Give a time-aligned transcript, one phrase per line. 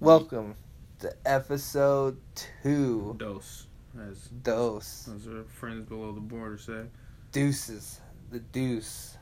[0.00, 0.54] Welcome
[1.00, 2.18] to episode
[2.62, 3.16] two.
[3.18, 3.66] Dose,
[4.08, 5.08] as Dose.
[5.14, 6.82] as our friends below the border say.
[7.32, 8.00] Deuces.
[8.30, 9.16] The deuce.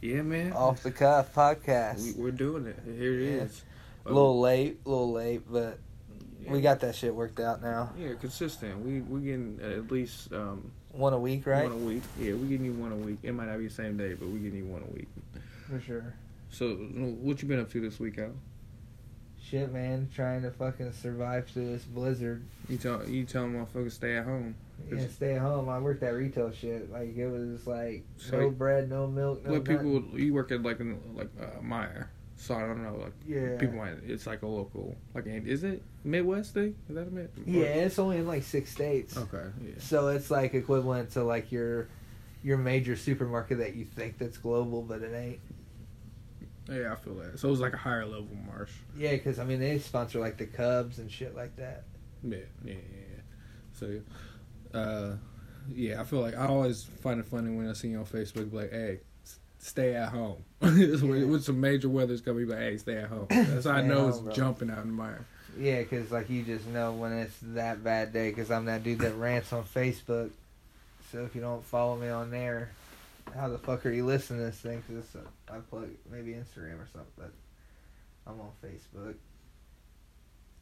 [0.00, 0.52] Yeah, man.
[0.52, 2.16] Off the cuff podcast.
[2.16, 2.78] we, we're doing it.
[2.84, 3.42] Here it Yeah.
[3.42, 3.62] is.
[4.04, 5.78] A little late, a little late, but
[6.46, 7.92] we got that shit worked out now.
[7.98, 8.78] Yeah, consistent.
[8.84, 11.64] We we getting at least um One a week, right?
[11.64, 12.02] one a week.
[12.20, 13.18] Yeah, we getting you one a week.
[13.24, 15.08] It might not be the same day, but we getting you one a week.
[15.68, 16.14] For sure.
[16.50, 18.30] So, what you been up to this week, Al?
[19.48, 20.08] Shit, man.
[20.14, 22.42] Trying to fucking survive through this blizzard.
[22.68, 24.56] You tell you tell motherfuckers stay at home.
[24.92, 25.68] Yeah, stay at home.
[25.68, 26.90] I worked that retail shit.
[26.92, 30.62] Like, it was like So- no bread, no milk, no what people you work at
[30.62, 33.56] like in like uh, Meijer, so I don't know like Yeah.
[33.56, 36.74] people might it's like a local like is it Midwest thing?
[36.88, 37.30] Is that a mid?
[37.46, 39.16] Yeah, it's only in like six states.
[39.16, 39.44] Okay.
[39.64, 39.72] Yeah.
[39.78, 41.86] So it's like equivalent to like your
[42.42, 45.40] your major supermarket that you think that's global, but it ain't.
[46.68, 47.38] Yeah, I feel that.
[47.38, 48.72] So it was like a higher level marsh.
[48.96, 51.84] Yeah, because I mean they sponsor like the Cubs and shit like that.
[52.22, 53.20] Yeah, yeah, yeah.
[53.74, 54.00] So,
[54.74, 55.16] uh,
[55.68, 58.52] yeah, I feel like I always find it funny when I see you on Facebook,
[58.52, 60.42] like, hey, s- stay at home.
[60.62, 60.96] Yeah.
[61.04, 63.26] With some major weather, it's gonna be like, hey, stay at home.
[63.30, 64.32] That's how I know at it's bro.
[64.32, 65.24] jumping out in the mire.
[65.58, 68.30] Yeah, because like you just know when it's that bad day.
[68.30, 70.30] Because I'm that dude that rants on Facebook.
[71.12, 72.70] So if you don't follow me on there,
[73.34, 74.82] how the fuck are you listening to this thing?
[74.86, 77.32] Because uh, I plug maybe Instagram or something, but
[78.26, 79.14] I'm on Facebook.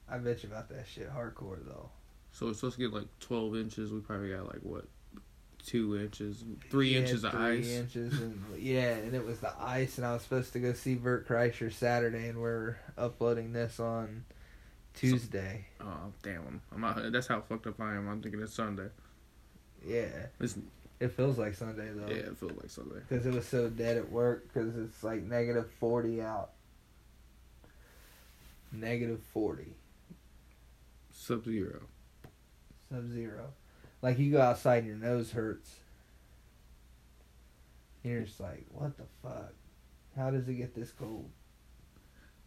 [0.08, 1.88] I bet you about that shit hardcore though.
[2.32, 3.92] So it's supposed to get like 12 inches.
[3.92, 4.86] We probably got like, what,
[5.64, 7.68] two inches, three Yeah, inches of three ice.
[7.70, 10.94] inches, and yeah, and it was the ice, and I was supposed to go see
[10.94, 14.24] Bert Kreischer Saturday, and we're uploading this on
[14.94, 15.66] Tuesday.
[15.80, 16.60] Oh, damn.
[16.74, 18.08] I'm that's how fucked up I am.
[18.08, 18.88] I'm thinking it's Sunday.
[19.86, 20.56] yeah, It's,
[21.00, 22.08] it feels like Sunday though.
[22.08, 23.00] yeah, it feels like Sunday.
[23.08, 26.50] because it was so dead at work because it's like negative 40 out
[28.72, 29.66] negative 40
[31.12, 31.80] Sub zero.
[32.90, 33.52] sub zero
[34.02, 35.76] like you go outside and your nose hurts
[38.02, 39.52] you're just like what the fuck
[40.16, 41.30] how does it get this cold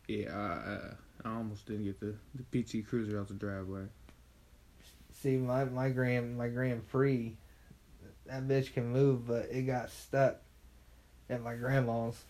[0.07, 0.93] Yeah, I, uh,
[1.25, 3.83] I almost didn't get the, the PT Cruiser out the driveway.
[5.11, 7.35] see my my grand my grand prix
[8.27, 10.37] that bitch can move but it got stuck
[11.29, 12.23] at my grandma's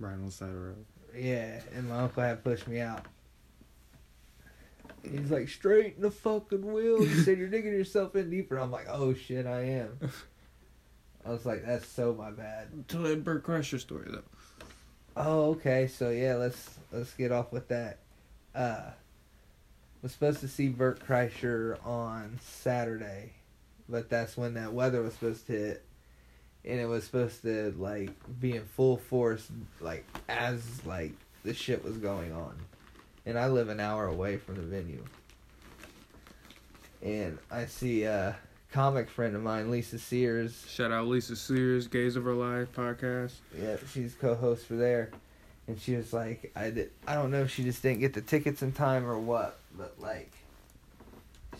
[0.00, 0.84] Right on the side of the road.
[1.14, 3.04] Yeah, and my uncle had pushed me out.
[5.02, 7.02] He's like, straighten the fucking wheel.
[7.02, 8.56] He said, you're digging yourself in deeper.
[8.56, 9.98] I'm like, oh shit, I am.
[11.26, 12.88] I was like, that's so my bad.
[12.88, 14.22] Tell that Bert Kreischer story though.
[15.16, 15.86] Oh, okay.
[15.86, 17.98] So yeah, let's let's get off with that.
[18.54, 18.90] Uh,
[20.00, 23.32] was supposed to see Bert Kreischer on Saturday,
[23.90, 25.84] but that's when that weather was supposed to hit,
[26.64, 29.48] and it was supposed to like be in full force,
[29.80, 31.12] like as like
[31.44, 32.56] the shit was going on,
[33.26, 35.04] and I live an hour away from the venue,
[37.02, 38.36] and I see a
[38.72, 43.32] comic friend of mine, Lisa Sears, Shout out Lisa Sears, Gaze of Our Life podcast.
[43.60, 45.10] Yeah, she's co-host for there,
[45.66, 48.20] and she was like, I did, I don't know if she just didn't get the
[48.20, 50.30] tickets in time or what, but like,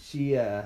[0.00, 0.62] she uh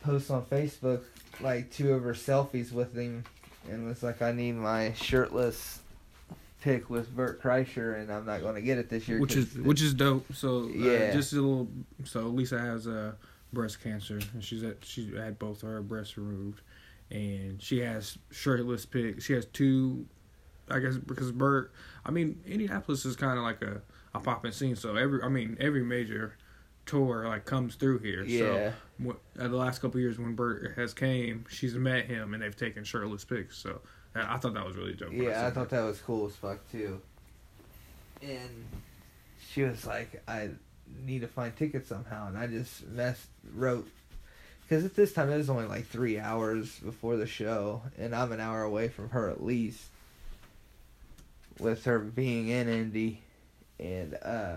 [0.00, 1.02] posts on Facebook
[1.40, 3.24] like two of her selfies with him,
[3.68, 5.80] and was like, I need my shirtless
[6.60, 9.54] pic with Bert Kreischer, and I'm not going to get it this year, Which is
[9.56, 10.26] which is dope.
[10.34, 11.12] So uh, Yeah.
[11.12, 11.68] just a little.
[12.04, 13.12] So Lisa has uh,
[13.52, 16.60] breast cancer, and she's at she had both her breasts removed,
[17.10, 19.24] and she has shirtless pics.
[19.24, 20.06] She has two.
[20.72, 21.72] I guess because Bert,
[22.06, 23.82] I mean Indianapolis is kind of like a
[24.14, 24.76] a popping scene.
[24.76, 26.36] So every I mean every major
[26.90, 28.24] tour like comes through here.
[28.24, 32.34] yeah, So uh, the last couple of years when Bert has came, she's met him
[32.34, 33.56] and they've taken shirtless pics.
[33.56, 33.80] So
[34.14, 35.12] I thought that was really dope.
[35.12, 37.00] Yeah, I seen thought that was cool as fuck too.
[38.22, 38.66] And
[39.50, 40.50] she was like, "I
[41.06, 43.88] need to find tickets somehow," and I just messed wrote
[44.62, 48.32] because at this time it was only like three hours before the show, and I'm
[48.32, 49.82] an hour away from her at least.
[51.58, 53.20] With her being in Indy,
[53.78, 54.56] and uh,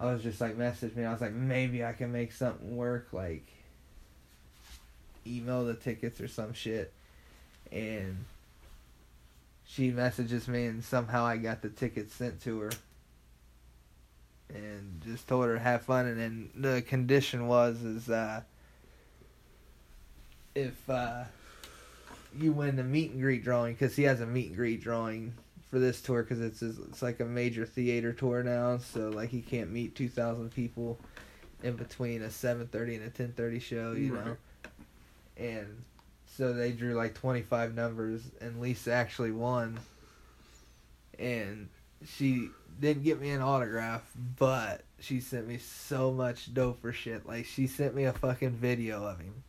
[0.00, 1.04] I was just like, message me.
[1.04, 3.46] I was like, maybe I can make something work, like
[5.26, 6.92] email the tickets or some shit.
[7.72, 8.24] And
[9.66, 12.70] she messages me and somehow I got the tickets sent to her.
[14.54, 16.06] And just told her have fun.
[16.06, 18.42] And then the condition was is uh
[20.54, 21.24] if uh
[22.38, 25.34] you win the meet and greet drawing because he has a meet and greet drawing
[25.70, 29.40] for this tour because it's it's like a major theater tour now so like he
[29.42, 30.98] can't meet 2000 people
[31.62, 34.24] in between a 7:30 and a 10:30 show you Right.
[34.26, 34.36] know
[35.36, 35.82] and
[36.26, 39.78] so they drew like 25 numbers and Lisa actually won
[41.18, 41.68] and
[42.06, 42.48] she
[42.80, 44.02] didn't get me an autograph,
[44.38, 47.26] but she sent me so much doper shit.
[47.26, 49.42] Like she sent me a fucking video of him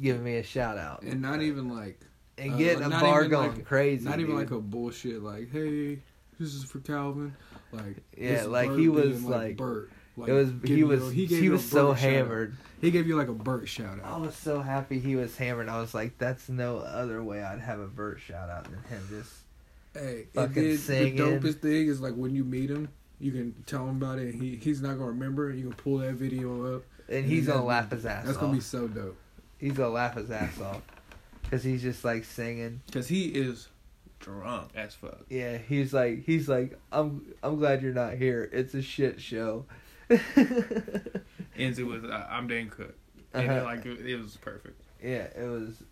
[0.00, 1.98] giving me a shout out And not even like
[2.38, 4.04] and uh, getting a bar going like- crazy.
[4.04, 4.40] not even dude.
[4.40, 5.98] like a bullshit like, hey,
[6.38, 7.34] this is for Calvin.
[7.72, 9.90] Like Yeah, like, he was, being, like- Bert.
[10.16, 12.56] Like, it was he was a- he, you was so hammered.
[12.80, 14.04] He gave you like a Bert shout out.
[14.04, 15.68] I was so happy he was hammered.
[15.68, 19.06] I was like, that's no other way I'd have a Bert shout out than him.
[19.10, 19.32] Just
[19.94, 22.88] Hey, and fucking then the dopest thing is like when you meet him,
[23.20, 24.34] you can tell him about it.
[24.34, 25.52] And he he's not gonna remember.
[25.52, 26.82] You can pull that video up.
[27.08, 28.24] and he's gonna laugh his ass off.
[28.26, 28.40] That's off.
[28.42, 29.16] gonna be so dope.
[29.58, 30.82] He's gonna laugh his ass off
[31.48, 32.80] because he's just like singing.
[32.92, 33.68] Cause he is
[34.20, 35.20] drunk as fuck.
[35.28, 38.48] Yeah, he's like he's like I'm I'm glad you're not here.
[38.52, 39.64] It's a shit show.
[41.56, 42.94] Ends it with uh, I'm Dan Cook.
[43.34, 43.60] And Uh-huh.
[43.60, 44.80] it, like it, it was perfect.
[45.02, 45.82] Yeah, it was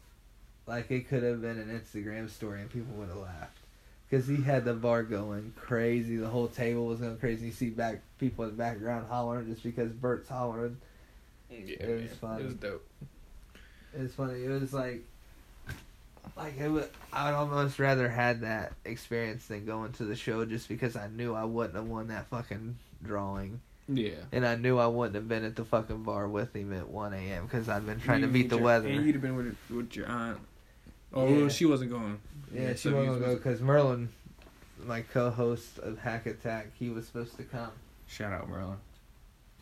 [0.67, 3.59] like it could have been an Instagram story and people would have laughed
[4.09, 6.17] because he had the bar going crazy.
[6.17, 7.47] The whole table was going crazy.
[7.47, 10.76] You see back people in the background hollering just because Bert's hollering.
[11.50, 12.19] Yeah, It was man.
[12.20, 12.41] fun.
[12.41, 12.87] It was dope.
[13.97, 14.44] It was funny.
[14.44, 15.05] It was like
[16.37, 16.88] like it would.
[17.12, 21.08] I would almost rather had that experience than going to the show just because I
[21.08, 23.61] knew I wouldn't have won that fucking drawing.
[23.88, 24.14] Yeah.
[24.32, 27.12] And I knew I wouldn't have been at the fucking bar with him at 1
[27.14, 27.44] a.m.
[27.44, 28.88] because I'd been trying to beat the your- weather.
[28.88, 30.38] And you'd have been with with your aunt.
[31.12, 31.37] Oh, Yeah.
[31.38, 32.19] well, she wasn't going.
[32.52, 34.08] Yeah, she so wasn't gonna go was- because Merlin,
[34.84, 37.70] my co-host of Hack Attack, he was supposed to come,
[38.08, 38.78] Shout out Merlin.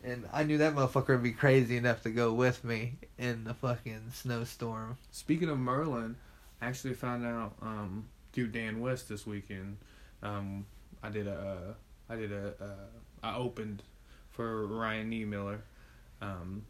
[0.03, 3.53] and I knew that motherfucker would be crazy enough to go with me in the
[3.53, 4.97] fucking snowstorm.
[5.11, 6.15] Speaking of Merlin,
[6.61, 9.77] I actually found out um, through Dan West this weekend.
[10.23, 10.65] Um,
[11.03, 11.33] I did a,
[12.09, 13.83] uh, I did a, uh, I opened
[14.31, 15.59] for Ryan Niemiller.
[16.21, 16.63] Um,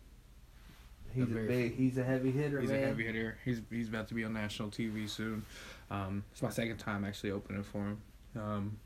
[1.14, 2.84] He's a, very- big, he's a heavy hitter, he's man.
[2.84, 3.38] a heavy hitter.
[3.46, 5.46] He's he's about to be on national TV soon.
[5.90, 8.02] Um, it's my second time actually opening for him.
[8.36, 8.78] Um,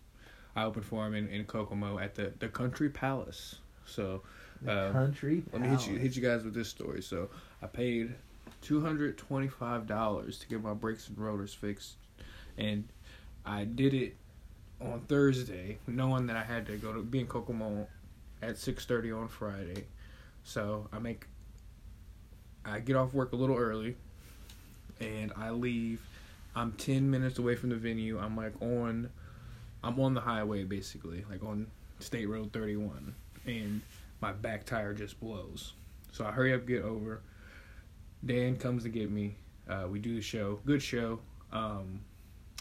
[0.55, 3.55] I opened for him in, in Kokomo at the the Country Palace.
[3.85, 4.21] So
[4.61, 5.41] The uh, country.
[5.51, 7.01] Let me hit you hit you guys with this story.
[7.01, 7.29] So
[7.63, 8.13] I paid
[8.61, 11.95] two hundred twenty five dollars to get my brakes and rotors fixed,
[12.57, 12.87] and
[13.45, 14.15] I did it
[14.81, 17.87] on Thursday, knowing that I had to go to be in Kokomo
[18.41, 19.85] at six thirty on Friday.
[20.43, 21.25] So I make
[22.65, 23.95] I get off work a little early,
[24.99, 26.01] and I leave.
[26.55, 28.19] I'm ten minutes away from the venue.
[28.19, 29.09] I'm like on,
[29.83, 31.67] I'm on the highway basically, like on
[31.99, 33.13] State Road 31,
[33.45, 33.81] and
[34.21, 35.73] my back tire just blows.
[36.11, 37.21] So I hurry up, get over.
[38.25, 39.35] Dan comes to get me.
[39.69, 40.59] Uh, we do the show.
[40.65, 41.19] Good show.
[41.51, 42.01] Um,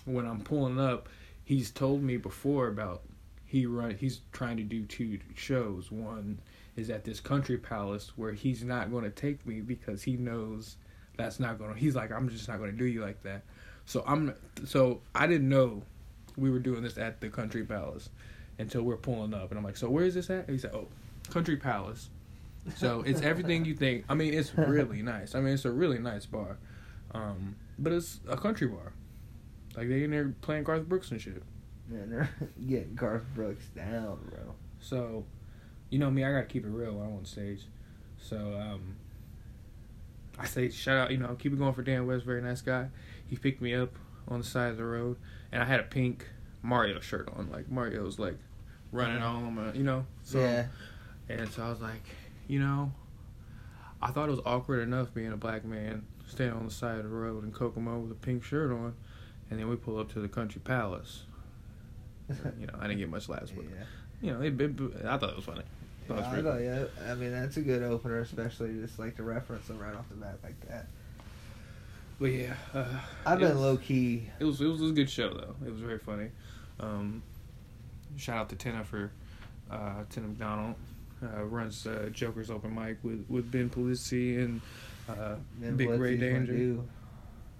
[0.04, 1.08] when I'm pulling up,
[1.44, 3.02] he's told me before about
[3.44, 3.96] he run.
[3.98, 5.90] He's trying to do two shows.
[5.90, 6.38] One
[6.76, 10.76] is at this country palace where he's not going to take me because he knows
[11.16, 11.78] that's not going to.
[11.78, 13.42] He's like, I'm just not going to do you like that.
[13.86, 14.34] So I'm.
[14.64, 15.82] So I didn't know
[16.36, 18.10] we were doing this at the country palace
[18.58, 20.46] until we're pulling up, and I'm like, so where is this at?
[20.46, 20.88] And he said, oh,
[21.30, 22.10] country palace.
[22.76, 24.04] So it's everything you think.
[24.08, 25.34] I mean, it's really nice.
[25.34, 26.58] I mean, it's a really nice bar,
[27.12, 28.92] um, but it's a country bar.
[29.76, 31.42] Like they in there playing Garth Brooks and shit.
[31.88, 32.30] Man, they're
[32.66, 34.54] getting Garth Brooks down, bro.
[34.80, 35.24] So,
[35.90, 37.62] you know me, I gotta keep it real when I'm on stage.
[38.20, 38.96] So, um,
[40.38, 42.88] I say shout out, you know, keep it going for Dan West, very nice guy.
[43.26, 43.94] He picked me up
[44.28, 45.16] on the side of the road,
[45.52, 46.26] and I had a pink
[46.62, 48.38] Mario shirt on, like Mario's like
[48.92, 50.06] running home, uh, you know.
[50.22, 50.66] So, yeah.
[51.28, 52.04] and so I was like,
[52.48, 52.92] you know,
[54.02, 57.04] I thought it was awkward enough being a black man standing on the side of
[57.04, 58.94] the road in Kokomo with a pink shirt on,
[59.50, 61.22] and then we pull up to the Country Palace.
[62.60, 63.84] You know, I didn't get much laughs, but yeah.
[64.20, 65.62] you know, it, it, I thought it was funny.
[66.08, 69.22] Was Yeah, I, thought, yeah, I mean that's a good opener, especially just like to
[69.22, 70.88] reference them right off the bat like that.
[72.20, 72.84] But yeah, uh,
[73.24, 74.28] I've been was- low key.
[74.40, 75.54] It was it was a good show though.
[75.66, 76.30] It was very funny.
[76.80, 77.22] Um,
[78.16, 79.10] shout out to Tina for
[79.70, 80.74] uh, Tina McDonald.
[81.22, 84.60] Uh, runs uh, Joker's open mic with with Ben Polizzi and
[85.08, 86.80] uh, Man, Big Ray Danger.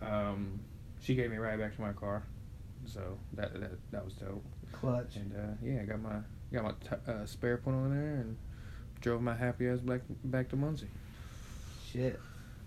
[0.00, 0.60] Um,
[1.00, 2.22] she gave me ride back to my car,
[2.86, 4.44] so that that that was dope.
[4.72, 5.16] Clutch.
[5.16, 6.20] And uh, yeah, I got my
[6.52, 8.36] got my t- uh, spare put on there and
[9.00, 10.88] drove my happy ass back back to Muncie.
[11.92, 12.20] Shit.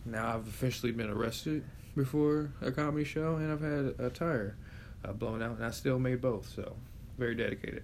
[0.06, 1.64] Now I've officially been arrested
[1.96, 4.58] before a comedy show, and I've had a tire
[5.06, 6.50] uh, blown out, and I still made both.
[6.50, 6.76] So
[7.18, 7.84] very dedicated.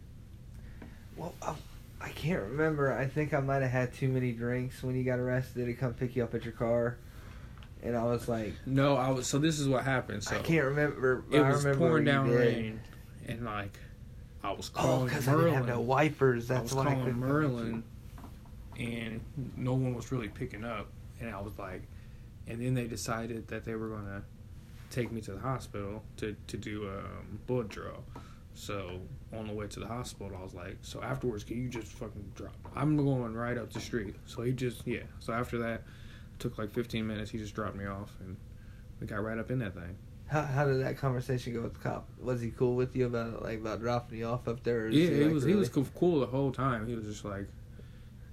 [1.16, 1.56] Well, I,
[2.00, 2.94] I can't remember.
[2.94, 5.94] I think I might have had too many drinks when you got arrested to come
[5.94, 6.98] pick you up at your car,
[7.82, 9.28] and I was like, No, I was.
[9.28, 10.24] So this is what happened.
[10.24, 11.24] So I can't remember.
[11.32, 12.80] it I was remember pouring down rain,
[13.28, 13.78] and like
[14.44, 14.90] I was calling.
[14.90, 16.52] Oh, calling because I didn't have no wipers.
[16.52, 17.20] I That's was I calling couldn't.
[17.20, 17.84] Merlin,
[18.78, 19.22] and
[19.56, 20.88] no one was really picking up.
[21.20, 21.82] And I was like,
[22.48, 24.24] and then they decided that they were gonna
[24.92, 27.98] take me to the hospital to to do a um, blood draw.
[28.58, 29.02] So
[29.34, 32.32] on the way to the hospital, I was like, so afterwards, can you just fucking
[32.34, 32.56] drop?
[32.76, 34.16] I'm going right up the street.
[34.26, 35.04] So he just yeah.
[35.20, 35.84] So after that,
[36.40, 37.30] took like 15 minutes.
[37.30, 38.36] He just dropped me off, and
[39.00, 39.96] we got right up in that thing.
[40.26, 42.08] How how did that conversation go with the cop?
[42.20, 44.88] Was he cool with you about like about dropping you off up there?
[44.88, 46.88] Or Yeah, he, like, was he was cool the whole time.
[46.88, 47.48] He was just like,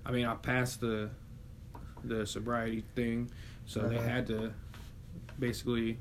[0.07, 1.11] I mean, I passed the
[2.02, 3.31] the sobriety thing,
[3.66, 4.09] so they Uh-huh.
[4.09, 4.54] had to
[5.38, 5.99] basically,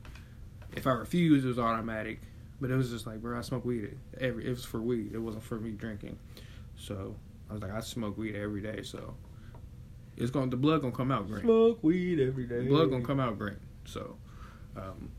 [0.77, 2.21] if I refused, it was automatic.
[2.63, 3.97] But it was just like, bro, I smoke weed.
[4.21, 5.11] Every it was for weed.
[5.13, 6.17] It wasn't for me drinking.
[6.77, 7.13] So
[7.49, 8.83] I was like, I smoke weed every day.
[8.83, 9.15] So
[10.15, 11.41] it's going to the blood gonna come out green.
[11.41, 12.61] smoke weed every day.
[12.61, 13.57] The blood gonna come out green.
[13.83, 14.15] So,
[14.77, 15.11] um,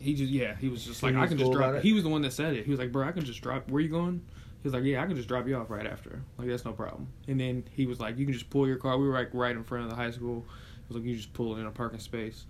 [0.00, 1.74] he just yeah, he was just like I can cool just drop.
[1.76, 1.84] it?
[1.84, 2.64] He was the one that said it.
[2.64, 3.70] He was like, bro, I can just drop.
[3.70, 4.20] Where you going?
[4.64, 6.24] He was like, yeah, I can just drop you off right after.
[6.38, 7.06] Like that's no problem.
[7.28, 8.98] And then he was like, you can just pull your car.
[8.98, 10.44] We were like right in front of the high school.
[10.88, 12.46] He was like, you just pull it in a parking space.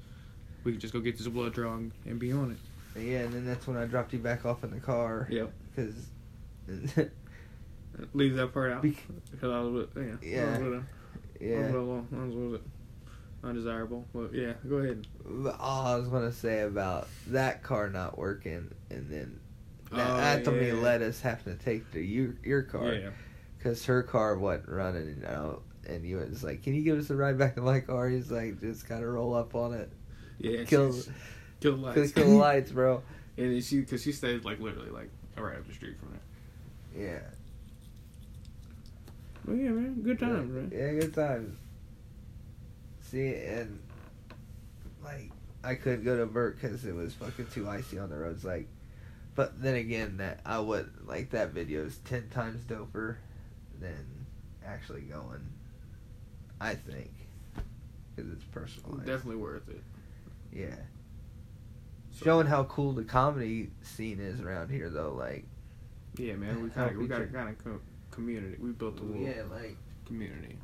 [0.64, 2.56] We can just go get this blood draw and, and be on it.
[2.96, 5.52] Yeah, and then that's when I dropped you back off in the car Yep.
[5.74, 5.94] because
[8.14, 8.94] Leave that part out Bec-
[9.30, 10.40] because I was with yeah.
[10.40, 10.44] Yeah.
[10.46, 10.84] I was with, a, I was
[11.40, 11.66] yeah.
[11.66, 12.62] with, a, I was with it.
[13.42, 15.06] Undesirable, but yeah, go ahead.
[15.24, 19.40] But All I was gonna say about that car not working, and then
[19.90, 20.60] that, Oh, yeah.
[20.60, 23.10] me let us have to take the your your car Yeah.
[23.56, 25.62] because her car wasn't running, you know.
[25.88, 28.30] And you was like, "Can you give us a ride back to my car?" He's
[28.30, 29.90] like, "Just gotta roll up on it,
[30.38, 30.64] Yeah.
[30.64, 31.08] kills.
[31.60, 32.12] Kill the lights.
[32.12, 33.02] kill the lights, bro."
[33.36, 36.20] And then she, because she stayed like literally like right up the street from there.
[37.06, 37.20] Yeah,
[39.46, 40.72] Well, yeah, man, good times, man.
[40.74, 41.56] Yeah, good times.
[43.02, 43.80] See, and
[45.02, 45.30] like
[45.64, 48.44] I couldn't go to Bert because it was fucking too icy on the roads.
[48.44, 48.68] Like,
[49.34, 53.16] but then again, that I would like that video is ten times doper
[53.80, 54.26] than
[54.66, 55.46] actually going.
[56.60, 57.10] I think
[58.14, 58.96] because it's personal.
[58.98, 59.82] Definitely worth it.
[60.52, 60.76] Yeah,
[62.22, 65.12] showing how cool the comedy scene is around here, though.
[65.12, 65.44] Like,
[66.16, 68.56] Yeah, man, we kind of we got a kind of co- community.
[68.60, 69.76] We built a little yeah, like
[70.06, 70.56] community.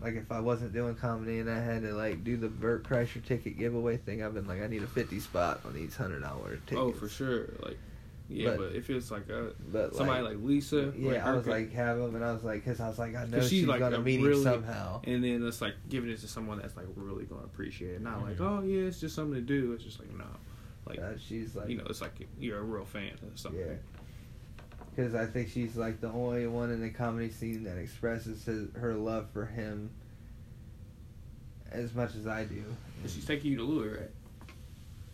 [0.00, 3.22] like if I wasn't doing comedy and I had to like do the Bert Kreischer
[3.24, 6.56] ticket giveaway thing, I've been like, I need a fifty spot on these hundred dollar
[6.66, 6.76] tickets.
[6.78, 7.48] Oh, for sure.
[7.62, 7.78] Like,
[8.30, 11.46] yeah, But- but, if it's like a But somebody like, Lisa, yeah, like I was
[11.46, 13.60] like have them, and I was like, because I was like, I know 'Cause she's,
[13.60, 15.00] she's, like, gonna a meet really- him somehow.
[15.04, 18.02] and then it's like giving it to someone that's like really gonna appreciate it.
[18.02, 18.40] Not like, Mhm.
[18.60, 19.72] oh yeah, it's just something to do.
[19.72, 20.24] It's just like no,
[20.86, 23.60] like Uh, she's like, you know, it's like you're a real fan or something.
[23.60, 23.74] yeah,
[24.94, 28.68] because I think she's like the only one in the comedy scene that expresses his,
[28.74, 29.90] her love for him
[31.72, 32.62] as much as I do.
[33.02, 34.10] And she's taking you to Louie, right?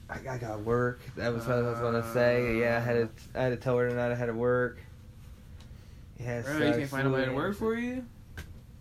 [0.09, 1.01] I, I got work.
[1.17, 2.59] That was what I was gonna say.
[2.61, 3.39] Yeah, I had to.
[3.39, 4.79] I had to tell her tonight I had to work.
[6.19, 8.05] Yeah, it Bro, you can't find a way to work for you.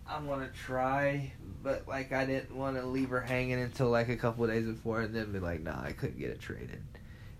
[0.08, 4.16] I'm gonna try, but like I didn't want to leave her hanging until like a
[4.16, 6.82] couple of days before, and then be like, nah, I couldn't get it traded,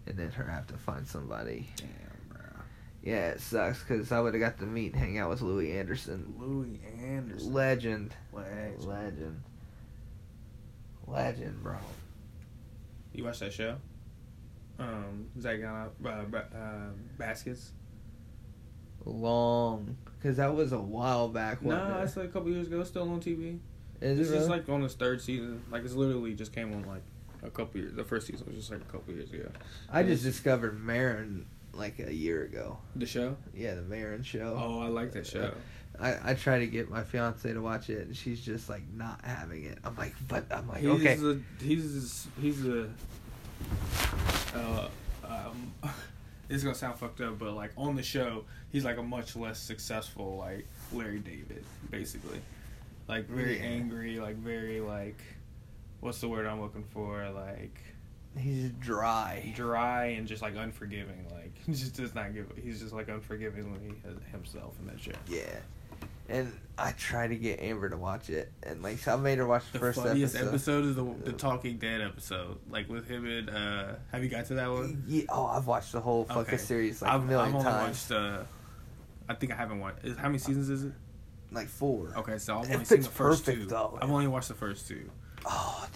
[0.06, 1.68] and then her have to find somebody.
[1.76, 1.88] Damn,
[2.28, 2.40] bro.
[3.04, 5.78] Yeah, it sucks because I would have got to meet and hang out with Louie
[5.78, 7.52] Anderson, Louie Anderson.
[7.52, 8.84] legend, Legend.
[8.84, 9.42] legend,
[11.06, 11.76] legend, bro.
[13.16, 13.76] You watch that show?
[14.78, 15.66] Um, Zach uh,
[16.06, 17.72] uh, ba- uh, Baskets.
[19.06, 21.62] Long, because that was a while back.
[21.62, 22.80] No, wasn't it's like a couple years ago.
[22.80, 23.58] It's still on TV.
[24.00, 24.60] Is It's it just really?
[24.60, 25.62] like on its third season.
[25.70, 27.02] Like it's literally just came on like
[27.42, 27.94] a couple years.
[27.94, 29.48] The first season was just like a couple years ago.
[29.90, 32.78] I just discovered Maron like a year ago.
[32.96, 33.36] The show?
[33.54, 34.58] Yeah, the Maron show.
[34.60, 35.52] Oh, I like that show.
[36.00, 39.20] I, I try to get my fiance to watch it, and she's just like not
[39.24, 39.78] having it.
[39.84, 41.14] I'm like, but I'm like, he's okay.
[41.20, 42.88] a he's he's a
[44.54, 44.88] uh,
[45.24, 45.72] um,
[46.48, 49.58] it's gonna sound fucked up, but like on the show, he's like a much less
[49.58, 52.40] successful like Larry David, basically.
[53.08, 53.64] Like very Yeah.
[53.66, 55.20] angry, like very like
[56.00, 57.28] what's the word I'm looking for?
[57.30, 57.78] Like
[58.38, 59.50] He's dry.
[59.56, 61.26] dry and just like unforgiving.
[61.32, 62.52] Like he just does not give.
[62.62, 65.12] He's just like unforgiving when he has himself in that show.
[65.28, 65.42] Yeah.
[66.28, 69.62] And I try to get Amber to watch it, and like I made her watch
[69.72, 70.48] the, The first funniest episode.
[70.48, 70.84] episode.
[70.86, 73.92] is the the Talking Dead episode, like with him and uh.
[74.12, 75.04] Have you got to that one?
[75.06, 76.56] Yeah, oh, I've watched the whole fucking Okay.
[76.56, 78.10] series like I've, a 1000000 I've only times.
[78.10, 78.12] watched.
[78.12, 78.42] Uh,
[79.28, 80.04] I think I haven't watched.
[80.04, 80.92] Is, how many seasons is it?
[81.52, 82.12] Like four.
[82.16, 83.68] Okay, so I've only seen the first perfect, two.
[83.68, 83.98] though.
[84.02, 85.08] I've only watched the first two.
[85.46, 85.86] Oh,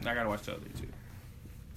[0.00, 0.08] dude.
[0.08, 0.88] I gotta watch the other two.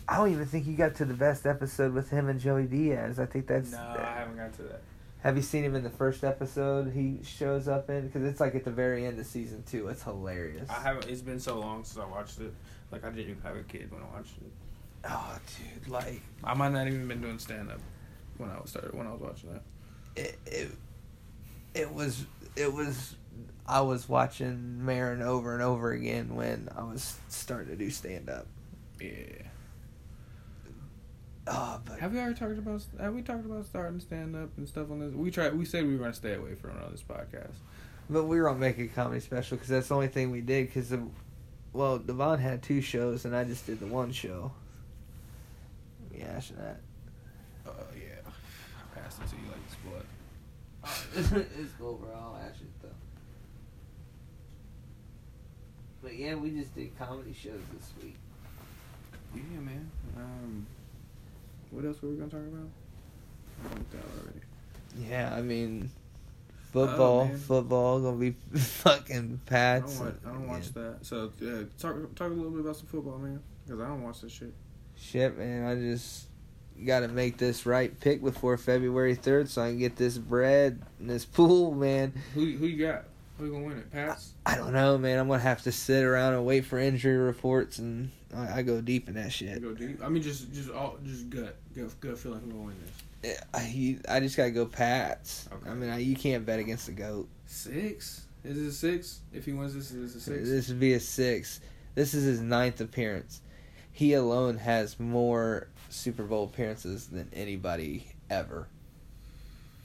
[0.07, 3.19] I don't even think you got to the best episode with him and Joey Diaz.
[3.19, 3.71] I think that's.
[3.71, 4.81] no, I haven't got to that.
[5.25, 6.93] Have you seen him in the first episode?
[6.93, 9.87] He shows up in because it's like at the very end of season two.
[9.87, 10.69] It's hilarious.
[10.69, 11.09] I haven't.
[11.09, 12.53] It's been so long since I watched it.
[12.91, 14.51] Like I didn't even have a kid when I watched it.
[15.09, 17.79] Oh, dude, like I might not even been doing stand up
[18.37, 19.63] when I was started when I was watching that.
[20.15, 20.69] it, it,
[21.73, 22.23] it was,
[22.55, 23.15] it was.
[23.65, 28.29] I was watching Maron over and over again when I was starting to do stand
[28.29, 28.45] up.
[29.01, 29.44] Yeah.
[31.47, 32.83] Oh, but Have we already talked about?
[32.99, 35.13] Have we talked about starting stand up and stuff on this?
[35.13, 35.53] We tried.
[35.53, 37.53] We said we were going to stay away from it on this podcast.
[38.09, 40.67] but we were on make a comedy special because that's the only thing we did.
[40.67, 40.91] Because
[41.71, 44.51] well, Devon had two shows and I just did the one show.
[46.17, 46.79] Yeah, Ashing that.
[47.67, 51.45] Oh yeah, I passed it to you like it's blood.
[51.59, 52.09] it's cool, bro.
[52.11, 52.89] I'll ash it though.
[56.01, 58.15] But yeah, we just did comedy shows this week.
[59.35, 59.91] Yeah, man.
[60.15, 60.65] Um,
[61.75, 62.69] what else were we gonna talk about?
[63.63, 63.67] I
[63.97, 64.39] out already.
[64.97, 65.89] Yeah, I mean,
[66.71, 70.13] football, Oh, football gonna be fucking I don't watch.
[70.25, 70.97] I don't watch that.
[71.01, 73.41] So uh, talk talk a little bit about some football, man.
[73.65, 74.53] Because I don't watch this shit.
[74.97, 76.27] Shit, man, I just
[76.85, 80.81] got to make this right pick before February third, so I can get this bread
[80.99, 82.13] in this pool, man.
[82.33, 83.05] Who who you got?
[83.37, 83.91] Who gonna win it?
[83.91, 84.33] Pats.
[84.45, 85.19] I don't know, man.
[85.19, 88.81] I'm gonna have to sit around and wait for injury reports, and I, I go
[88.81, 89.61] deep in that shit.
[89.61, 89.99] Go deep.
[90.03, 92.75] I mean, just just all just gut gut gut feeling gonna win
[93.21, 93.39] this.
[93.53, 95.47] I I just gotta go Pats.
[95.51, 95.69] Okay.
[95.69, 97.27] I mean, I, you can't bet against the goat.
[97.45, 98.25] Six.
[98.43, 99.21] Is it a six?
[99.33, 100.49] If he wins this, is it a six?
[100.49, 101.61] This would be a six.
[101.95, 103.41] This is his ninth appearance.
[103.91, 108.67] He alone has more Super Bowl appearances than anybody ever.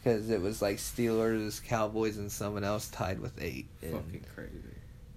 [0.03, 3.67] Because it was like Steelers, Cowboys, and someone else tied with eight.
[3.83, 4.53] And Fucking crazy.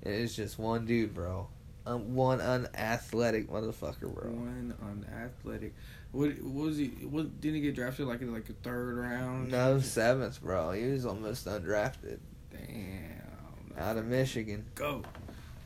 [0.04, 1.48] it's just one dude, bro.
[1.86, 4.30] Um, one unathletic motherfucker, bro.
[4.32, 5.74] One unathletic.
[6.12, 6.88] What, what was he?
[6.88, 9.52] What didn't he get drafted like in like a third round?
[9.52, 10.72] No, seventh, bro.
[10.72, 12.20] He was almost undrafted.
[12.52, 13.74] Damn.
[13.78, 14.64] Out of Michigan.
[14.76, 15.02] Go.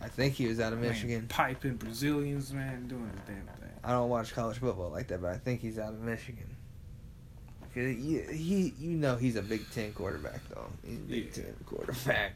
[0.01, 1.25] I think he was out of Man, Michigan.
[1.27, 3.69] piping Brazilians, man, doing the damn thing.
[3.83, 6.55] I don't watch college football like that, but I think he's out of Michigan.
[7.73, 10.67] He, he, you know, he's a Big Ten quarterback, though.
[10.83, 11.43] He's a Big Yeah.
[11.43, 12.33] Ten quarterback.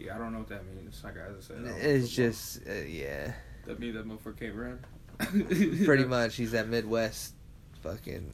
[0.00, 1.02] Yeah, I don't know what that means.
[1.04, 3.32] Like I said, I It's just, uh, yeah,
[3.66, 4.78] that means that motherfucker can't run.
[5.84, 6.36] pretty much.
[6.36, 7.34] He's that Midwest,
[7.82, 8.32] fucking,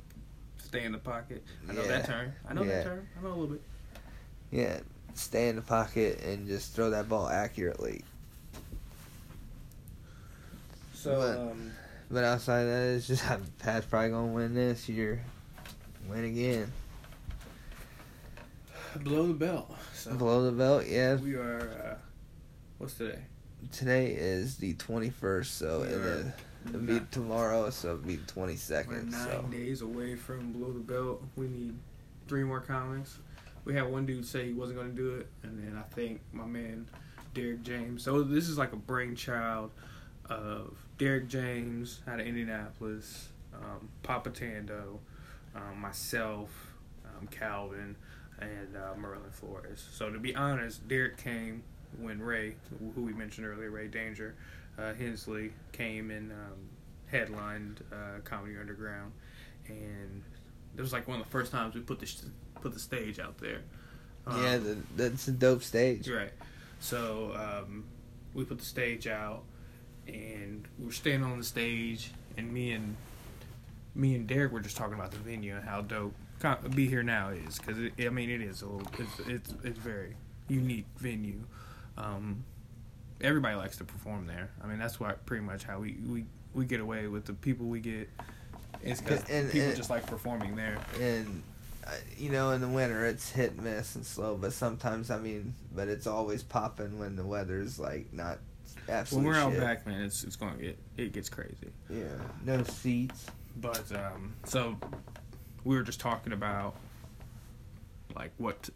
[0.59, 1.43] Stay in the pocket.
[1.69, 1.89] I know Yeah.
[1.89, 2.33] that term.
[2.49, 2.69] I know Yeah.
[2.77, 3.09] that term.
[3.19, 3.63] I know a little bit.
[4.53, 4.79] yeah,
[5.15, 8.05] stay in the pocket and just throw that ball accurately.
[10.95, 11.73] So, But- um,
[12.11, 13.25] But outside of that, it's just
[13.59, 15.25] Pat's probably gonna win this year,
[16.09, 16.73] win again,
[19.03, 19.71] Blow the belt.
[20.07, 20.85] So blow the belt.
[20.87, 21.69] Yeah, we are.
[21.85, 21.95] Uh,
[22.79, 23.19] what's today?
[23.73, 26.33] today is the twenty first, so We and are then
[26.69, 30.79] it'll be tomorrow, so it'll be twenty We're nine So days away from below the
[30.79, 31.25] belt.
[31.35, 31.75] We need
[32.29, 33.19] three more comics.
[33.65, 36.21] We had one dude say he wasn't going to do it, and then I think
[36.33, 36.89] my man
[37.35, 38.05] Derek James.
[38.05, 39.73] So this is like a brainchild
[40.31, 45.01] of Derek James out of Indianapolis, um, Papa Tando,
[45.57, 46.51] um, myself,
[47.05, 47.97] um, Calvin,
[48.41, 49.85] and uh, Merlin Flores.
[49.93, 51.63] So to be honest, Derek came
[51.99, 52.57] when Ray,
[52.95, 54.35] who we mentioned earlier, Ray Danger,
[54.79, 56.69] uh, Hensley came and um,
[57.07, 59.13] headlined uh, Comedy Underground,
[59.69, 60.23] and
[60.77, 62.25] it was like one of the first times we put the sh-
[62.61, 63.63] put the stage out there.
[64.27, 66.09] Um, yeah, the, that's a dope stage.
[66.09, 66.33] Right.
[66.81, 67.85] So um,
[68.35, 69.45] we put the stage out,
[70.07, 72.97] and we were standing on the stage, and me and
[73.95, 76.15] me and Derek were just talking about the venue and how dope
[76.75, 80.15] Be Here Now is, because I mean it is a little, it's it's it's very
[80.49, 81.41] unique venue.
[81.99, 82.45] Um,
[83.21, 84.51] everybody likes to perform there.
[84.63, 87.67] I mean that's why pretty much how we we, we get away with the people
[87.67, 88.09] we get.
[88.83, 90.79] It's because people and- just like performing there.
[91.01, 91.43] and
[91.87, 95.17] uh, you know in the winter it's hit and miss and slow but sometimes i
[95.17, 98.39] mean but it's always popping when the weather's like not
[98.89, 99.31] absolutely.
[99.31, 101.71] When we're out back, man, it's it's gonna get it gets crazy.
[101.89, 102.07] yeah
[102.45, 103.27] no seats
[103.61, 104.77] But um, so
[105.67, 106.77] we were just talking about
[108.15, 108.71] like what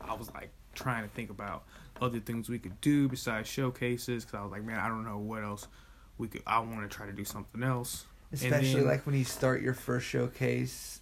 [0.00, 1.64] I was like trying to think about
[2.00, 5.18] other things we could do besides showcases because I was like, man, I don't know
[5.18, 5.68] what else
[6.18, 6.42] we could.
[6.46, 8.06] I want to try to do something else.
[8.32, 11.00] especially then- like when you start your first showcase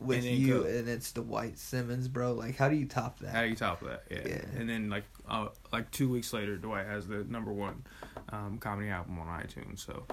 [0.00, 3.18] with And you go- and it's the Dwight Simmons bro like how do you top
[3.18, 4.04] that How do you top that?
[4.08, 4.22] Yeah.
[4.24, 4.42] Yeah.
[4.56, 7.82] And then like uh, like two weeks later, Dwight has the number one
[8.30, 9.80] um, comedy album on iTunes.
[9.84, 10.04] So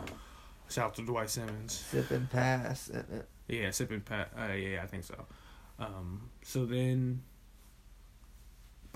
[0.70, 1.72] shout out to Dwight Simmons.
[1.74, 4.32] sip and pass uh, uh, Yeah, sipping pat.
[4.38, 5.26] Uh, yeah, I think so.
[5.80, 7.22] Um, so then,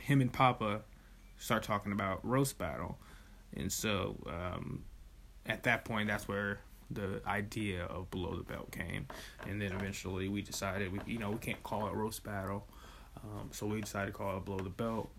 [0.01, 0.81] him and Papa
[1.37, 2.97] start talking about roast battle,
[3.55, 4.83] and so um,
[5.45, 6.59] at that point, that's where
[6.91, 9.07] the idea of below the belt came,
[9.47, 12.65] and then eventually we decided we, you know, we can't call it roast battle,
[13.23, 15.09] um, so we decided to call it below the belt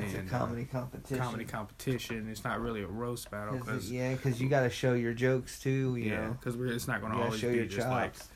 [0.00, 2.28] it's And, a uh, comedy competition comedy competition.
[2.28, 3.58] It's not really a roast battle.
[3.58, 6.86] because it- yeah because you got to show your jokes too you yeah, because it's
[6.86, 8.28] not going to always show be your just like chops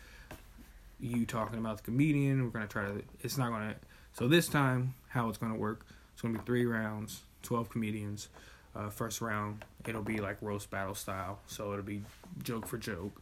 [1.00, 2.42] you talking about the comedian.
[2.44, 3.02] We're gonna try to.
[3.20, 3.76] It's not gonna.
[4.12, 5.86] So this time, how it's gonna work?
[6.12, 8.28] It's gonna be three rounds, twelve comedians.
[8.74, 11.40] Uh, first round, it'll be like roast battle style.
[11.46, 12.02] So it'll be
[12.42, 13.20] joke for joke.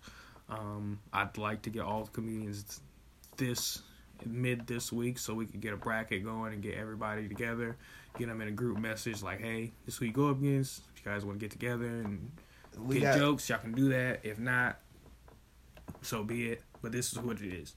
[0.48, 2.80] Um, I'd like to get all the comedians
[3.36, 3.82] this
[4.24, 7.76] mid this week so we can get a bracket going and get everybody together.
[8.18, 10.82] Get them in a group message like, hey, this who you go up against.
[10.94, 12.30] If you guys want to get together and
[12.78, 14.20] We get got jokes, y'all can do that.
[14.22, 14.78] If not,
[16.06, 16.62] so be it.
[16.82, 17.74] But this is what it is.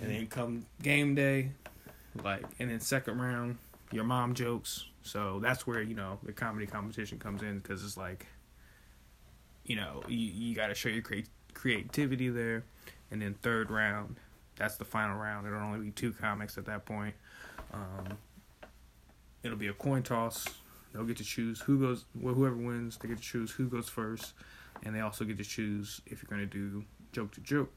[0.00, 1.50] And then come game day,
[2.22, 3.58] like, and then second round,
[3.92, 4.86] your mom jokes.
[5.02, 8.26] So that's where you know the comedy competition comes in because it's like,
[9.64, 12.64] you know, you you got to show your crea- creativity there,
[13.10, 14.16] and then third round,
[14.56, 15.46] that's the final round.
[15.46, 17.14] It'll only be two comics at that point.
[17.72, 18.16] Um,
[19.42, 20.46] it'll be a coin toss.
[20.92, 22.04] They'll get to choose who goes.
[22.18, 24.32] Well, whoever wins, they get to choose who goes first,
[24.84, 27.72] and they also get to choose if you're going to do joke to joke,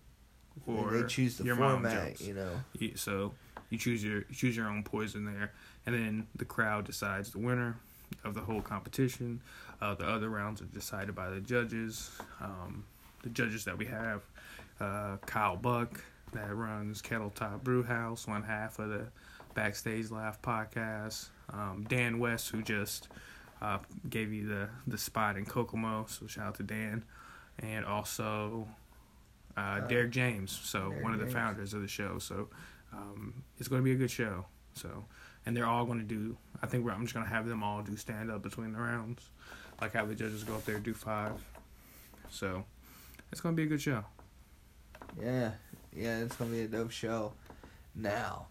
[0.65, 2.21] or they choose the your mom format, jokes.
[2.21, 2.50] you know.
[2.95, 3.34] So
[3.69, 5.54] you choose your you choose your own poison there,
[5.86, 7.78] and then the crowd decides the winner
[8.23, 9.41] of the whole competition.
[9.82, 12.12] Uh, the other rounds are decided by the judges.
[12.41, 12.86] Um,
[13.23, 14.21] the judges that we have,
[14.80, 19.08] uh, Kyle Buck that runs Kettle Top Brew House, one half of the
[19.54, 21.28] Backstage Laugh podcast.
[21.52, 23.08] Um, Dan West, who just
[23.62, 27.04] uh, gave you the the spot in Kokomo, so shout out to Dan,
[27.60, 28.67] and also
[29.58, 31.36] uh, Derek James, so Derek one of the James.
[31.36, 32.20] founders of the show.
[32.20, 32.48] So
[32.93, 34.46] um, it's going to be a good show.
[34.74, 35.06] So,
[35.46, 36.38] and they're all going to do.
[36.62, 38.80] I think we're, I'm just going to have them all do stand up between the
[38.80, 39.30] rounds,
[39.82, 41.34] like have the judges go up there and do five.
[42.30, 42.63] So,
[43.32, 44.04] it's going to be a good show.
[45.22, 45.52] Yeah,
[45.96, 47.34] yeah, it's gonna be a dope show.
[47.96, 48.48] Now,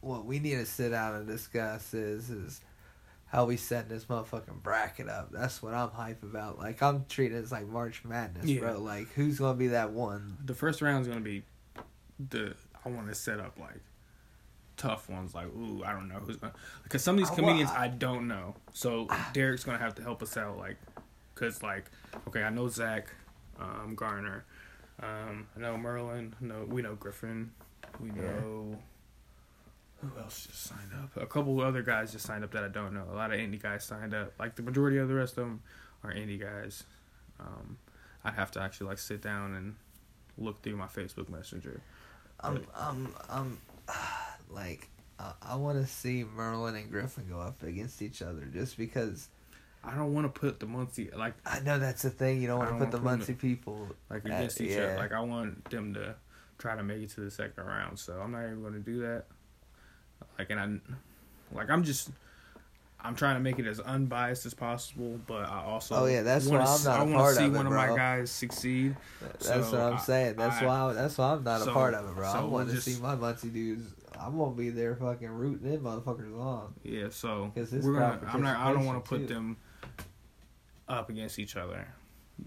[0.00, 2.60] what we need to sit down and discuss is is
[3.32, 5.30] how we setting this motherfucking bracket up.
[5.32, 6.58] That's what I'm hype about.
[6.58, 8.60] Like I'm treating it as like March Madness, Yeah.
[8.60, 8.78] bro.
[8.78, 10.36] Like who's gonna be that one?
[10.44, 11.42] The first round is going to be
[12.28, 12.54] the.
[12.84, 13.80] I want to set up like
[14.76, 15.34] tough ones.
[15.34, 16.58] Like, ooh, I don't know who's to.
[16.82, 18.54] Because some of these I comedians I don't know.
[18.74, 20.58] So Derek's to have to help us out.
[20.58, 20.76] Like,
[21.34, 21.90] because, like,
[22.28, 23.08] okay, I know Zach
[23.58, 24.44] um, Garner.
[25.02, 26.34] Um, I know Merlin.
[26.40, 27.52] No, we know Griffin.
[27.98, 28.76] We Yeah.
[30.02, 31.16] Who else just signed up?
[31.16, 33.04] A couple other guys just signed up that I don't know.
[33.10, 34.32] A lot of indie guys signed up.
[34.38, 35.62] Like the majority of the rest of them
[36.02, 36.84] are indie guys.
[37.38, 37.78] Um,
[38.24, 39.76] I'd have to actually like sit down and
[40.36, 41.80] look through my Facebook Messenger.
[42.40, 43.58] I'm I'm I'm
[44.50, 44.88] like
[45.20, 49.28] I, I want to see Merlin and Griffin go up against each other just because
[49.84, 52.42] I don't want to put the Muncie like I know that's the thing.
[52.42, 53.88] You don't want to put the Muncie people.
[54.10, 54.84] like against each yeah.
[54.84, 54.96] other.
[54.96, 56.16] Like I want them to
[56.58, 57.98] try to make it to the second round.
[57.98, 59.26] So I'm not even going to do that.
[60.38, 62.10] Like and I, like I'm just.
[63.04, 66.46] I'm trying to make it as unbiased as possible, but I also Oh, yeah, that's
[66.46, 68.96] wanna why I'm not I a part see of it, one of my guys succeed.
[69.20, 70.36] That's So, what I'm I- saying.
[70.36, 70.92] That's I- why.
[70.92, 72.28] That's why I'm not so- a part of it, bro.
[72.28, 73.92] I want to see my Muncie dudes.
[74.16, 76.74] I'm gonna be there, fucking rooting them motherfuckers on.
[76.84, 78.20] Yeah, so we're gonna.
[78.32, 78.56] I'm not.
[78.58, 79.34] I don't want to put too.
[79.34, 79.56] them
[80.88, 81.88] up against each other.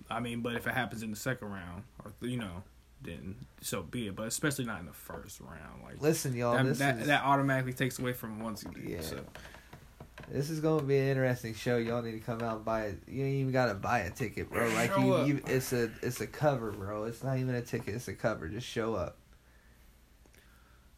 [0.10, 2.64] I mean, but if it happens in the second round, or you know,
[3.06, 4.16] then so be it.
[4.16, 5.84] But especially not in the first round.
[5.84, 6.56] Like Listen, y'all.
[6.56, 8.72] that, this that, is that automatically takes away from one seed.
[8.84, 9.02] Yeah.
[9.02, 9.20] So
[10.30, 11.78] this is gonna be an interesting show.
[11.78, 13.00] Y'all need to come out and buy it.
[13.08, 14.68] You ain't even gotta buy a ticket, bro.
[14.70, 15.28] Like Show you, up.
[15.28, 17.04] you, it's a it's a cover, bro.
[17.06, 17.96] It's not even a ticket.
[17.96, 18.48] It's a cover.
[18.48, 19.18] Just show up.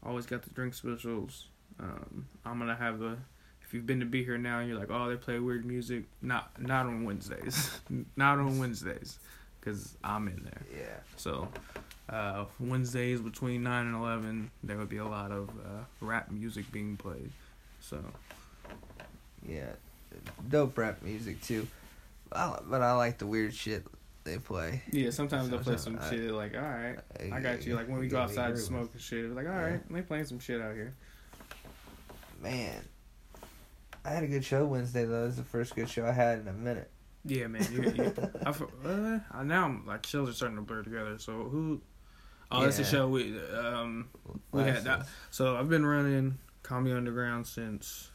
[0.04, 1.48] always got the drink specials.
[1.80, 3.18] Um, I'm gonna have a.
[3.62, 6.06] If you've been to be here now, and you're like, oh, they play weird music.
[6.22, 7.82] Not not on Wednesdays.
[8.16, 9.20] not on Wednesdays,
[9.60, 10.62] because I'm in there.
[10.74, 11.00] Yeah.
[11.18, 11.50] So
[12.10, 16.72] uh, Wednesdays between nine and eleven, there would be a lot of uh, rap music
[16.72, 17.32] being played.
[17.82, 18.04] So
[19.48, 19.70] Yeah.
[20.50, 21.68] Dope rap music too.
[22.32, 23.86] I, but I like the weird shit
[24.24, 24.82] they play.
[24.92, 26.98] yeah, sometimes they'll play some I- shit like, all right,
[27.32, 27.76] I got you.
[27.76, 29.62] Like when we go outside to smoke and shit, it's like, all Yeah.
[29.64, 30.94] right, they playing some shit out here.
[32.42, 32.84] Man,
[34.06, 35.24] I had a good show Wednesday though.
[35.24, 36.90] It was the first good show I had in a minute.
[37.26, 37.66] Yeah, man.
[37.72, 38.14] You, you,
[38.46, 41.18] I, fe- uh, now I'm like shows are starting to blur together.
[41.20, 41.82] So who?
[42.52, 44.10] Oh, that's a show we um
[44.52, 45.08] we had that.
[45.32, 48.12] So I've been running Comedy Underground since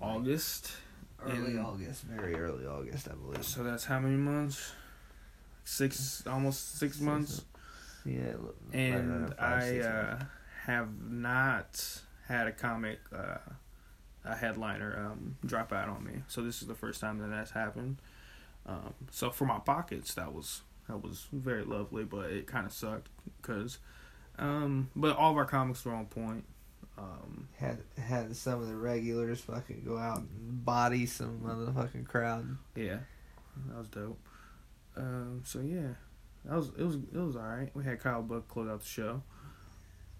[0.00, 0.72] August.
[1.24, 3.44] early August, very early August, I believe.
[3.44, 4.72] So that's how many months?
[5.64, 7.44] Six, almost six Six months.
[8.04, 10.24] Yeah, right And five, I uh,
[10.64, 13.38] have not had a comic, uh,
[14.24, 16.22] a headliner um, drop out on me.
[16.26, 17.98] So this is the first time that that's happened.
[18.66, 22.72] Um, so for my pockets, that was that was very lovely, but it kind of
[22.72, 23.08] sucked
[23.40, 23.78] because,
[24.38, 26.44] um, but all of our comics were on point.
[26.98, 32.58] Um, had had some of the regulars fucking go out and body some motherfucking crowd.
[32.76, 32.98] yeah,
[33.68, 34.18] that was dope.
[34.94, 35.94] Um, so yeah,
[36.44, 37.70] that was it was it was all right.
[37.74, 39.22] We had Kyle Buck close out the show.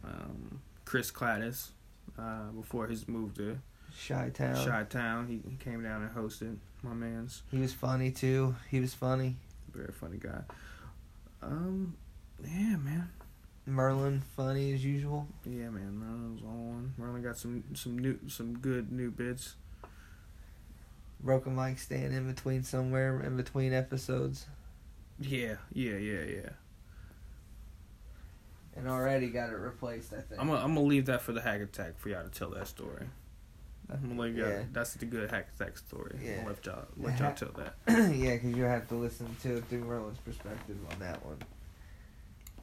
[0.03, 1.69] Um, Chris Cladis,
[2.19, 3.59] uh, before his move to
[4.09, 4.55] Chi Town.
[4.55, 5.27] Chi Town.
[5.27, 8.57] He he came down and hosted my man's He was funny too.
[8.71, 9.37] He was funny
[9.73, 10.43] very funny guy.
[11.43, 11.97] Um,
[12.43, 13.11] yeah, man.
[13.67, 15.29] Merlin, funny as usual.
[15.45, 15.97] Yeah, man.
[15.97, 16.95] Merlin's on.
[16.99, 19.55] Merlin got some some new some good new bits.
[21.21, 24.47] Broken Mike staying in between somewhere in between episodes.
[25.21, 26.49] Yeah, yeah, yeah, yeah.
[28.75, 30.41] And already got it replaced, I think.
[30.41, 32.67] I'm gonna I'm gonna leave that for the hack attack for y'all to tell that
[32.67, 33.07] story.
[33.97, 34.19] Mm-hmm.
[34.19, 34.63] Let y'all, Yeah.
[34.73, 36.19] That's the good hack attack story.
[36.23, 36.45] Yeah.
[36.47, 37.75] Let y'all let y'all tell that.
[38.15, 41.39] yeah, because you have to listen to it through Merlin's perspective on that one.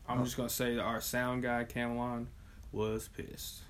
[0.08, 0.24] I'm oh.
[0.24, 2.28] just gonna say that our sound guy Camelon
[2.72, 3.62] was pissed.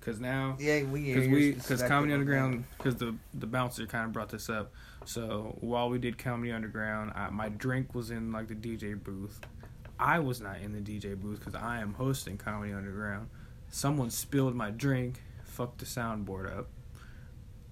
[0.00, 4.12] Cause now Yeah, we because we because comedy underground because the the bouncer kind of
[4.12, 4.70] brought this up
[5.06, 9.40] so while we did comedy underground I, my drink was in like the dj booth
[9.98, 13.30] i was not in the dj booth because i am hosting comedy underground
[13.70, 15.22] someone spilled my drink
[15.54, 16.68] fucked the soundboard up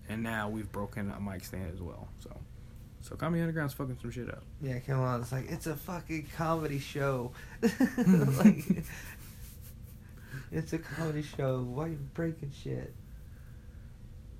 [0.08, 2.30] and now we've broken a mic stand as well so
[3.02, 5.20] so comedy underground's fucking some shit up Yeah, come on.
[5.22, 7.32] It's like it's a fucking comedy show.
[8.38, 8.84] like,
[10.52, 11.62] it's a comedy show.
[11.62, 12.94] Why are you breaking shit?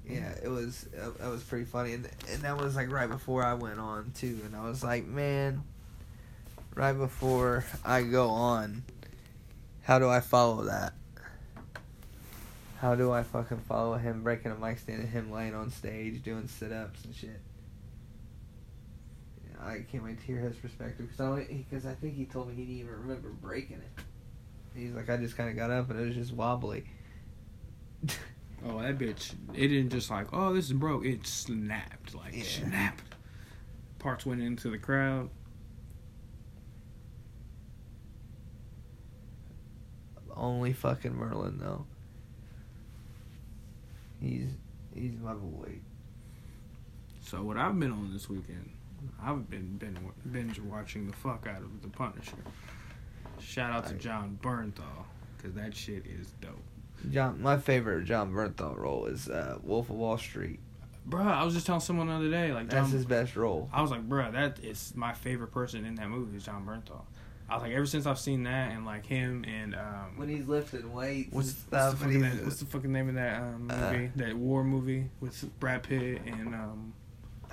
[0.08, 3.42] Yeah, it was uh, it was pretty funny, and and that was like right before
[3.44, 5.64] I went on too, and I was like, man,
[6.76, 8.84] right before I go on,
[9.82, 10.92] how do I follow that?
[12.82, 16.20] How do I fucking follow him breaking a mic stand and him laying on stage
[16.20, 17.40] doing sit ups and shit?
[19.64, 22.64] I can't wait to hear his perspective because because I think he told me he
[22.64, 24.02] didn't even remember breaking it.
[24.74, 26.84] He's like, I just kind of got up and it was just wobbly.
[28.66, 32.42] oh that bitch it didn't just like oh this is broke it snapped like Yeah.
[32.42, 33.14] snapped
[34.00, 35.30] parts went into the crowd
[40.36, 41.86] Only fucking Merlin though.
[44.22, 44.50] He's
[44.94, 45.80] he's my boy.
[47.24, 48.70] So what I've been on this weekend,
[49.22, 49.98] I've been been
[50.30, 52.36] binge watching the fuck out of The Punisher.
[53.40, 55.04] Shout out to Jon Bernthal
[55.36, 56.62] because that shit is dope,
[57.10, 60.60] John, my favorite Jon Bernthal role is uh, Wolf of Wall Street.
[61.08, 63.68] Bruh, I was just telling someone the other day, like That's his best role.
[63.72, 67.02] I was like, bruh, that is my favorite person in that movie is Jon Bernthal.
[67.52, 70.46] I was like, ever since I've seen that and like him and um, When he's
[70.46, 73.42] lifting weights what's, and what's, the stuff, fucking name, what's the fucking name of that
[73.42, 74.10] um, Uh, movie?
[74.16, 76.94] that war movie with Brad Pitt and um,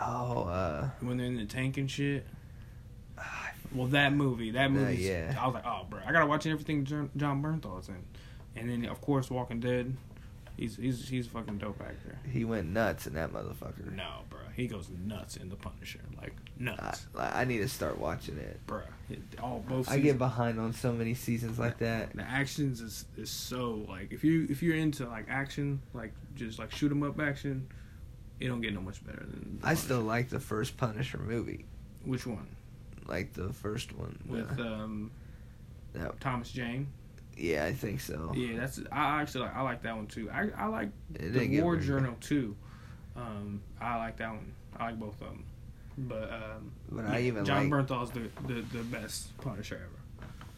[0.02, 2.26] oh uh, when they're in the tank and shit.
[3.76, 5.36] Well, that movie, that movie, yeah.
[5.40, 8.04] I was like, oh, bro, I gotta watch everything John, Jon Bernthal's in,
[8.56, 9.96] and then of course Walking Dead.
[10.60, 12.20] He's he's he's a fucking dope actor.
[12.30, 13.96] he went nuts in that motherfucker.
[13.96, 17.98] No, bro, he goes nuts in The Punisher, like I, nuts, I need to start
[17.98, 18.60] watching it.
[18.68, 18.82] bro.
[19.42, 19.90] All both.
[19.90, 22.14] I get behind on so many seasons like that.
[22.14, 26.60] The actions is is so like if you if you're into like action, like just
[26.60, 27.68] like shoot 'em up action,
[28.42, 29.60] it don't get no much better than.
[29.64, 31.66] I still like the first Punisher movie,
[32.04, 32.48] which one
[33.08, 34.20] like the first one.
[34.28, 35.12] with Uh, um.
[36.20, 36.88] Thomas Jane.
[37.40, 38.32] Yeah, I think so.
[38.36, 40.30] Yeah, that's I actually like I like that one too.
[40.32, 42.56] I I like It the War Journal too.
[43.16, 44.54] Um, I like that one.
[44.78, 45.46] I like both of them.
[45.98, 49.99] But um, But I even John like Bernthal's the, the the best Punisher ever.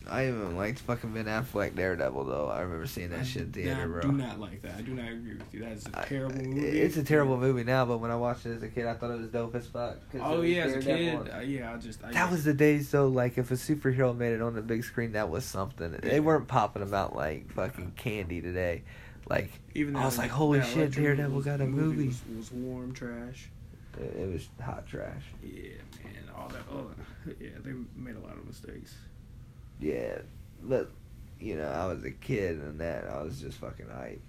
[0.09, 2.47] I even liked fucking Ben Affleck Daredevil though.
[2.47, 4.01] I remember seeing that I shit in theater, not- bro.
[4.01, 4.75] Do not like that.
[4.77, 5.59] I do not agree with you.
[5.61, 6.79] That is a terrible movie.
[6.79, 9.11] It's a terrible movie now, but when I watched it as a kid, I thought
[9.11, 9.97] it was dope as fuck.
[10.19, 13.07] Oh yeah, as a kid, uh, yeah, I just I, That was the days though.
[13.07, 15.91] Like if a superhero made it on the big screen, that was something.
[15.93, 15.99] Yeah.
[16.01, 18.83] They weren't popping them out like fucking candy today.
[19.29, 22.07] Like even I was like, holy that shit, Daredevil got a movie.
[22.07, 23.49] Was, was warm trash.
[23.99, 25.23] it, it was hot trash.
[25.43, 25.69] Yeah,
[26.03, 26.63] man, all that.
[26.71, 26.89] Oh,
[27.39, 28.95] yeah, they made a lot of mistakes.
[29.81, 30.19] Yeah,
[30.61, 30.91] but
[31.39, 34.21] you know, I was a kid and that I was just fucking hype.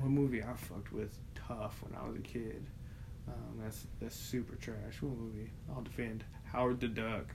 [0.00, 2.64] One movie I fucked with tough when I was a kid.
[3.28, 5.00] Um, that's that's super trash.
[5.00, 5.50] What movie?
[5.74, 7.34] I'll defend Howard the Duck.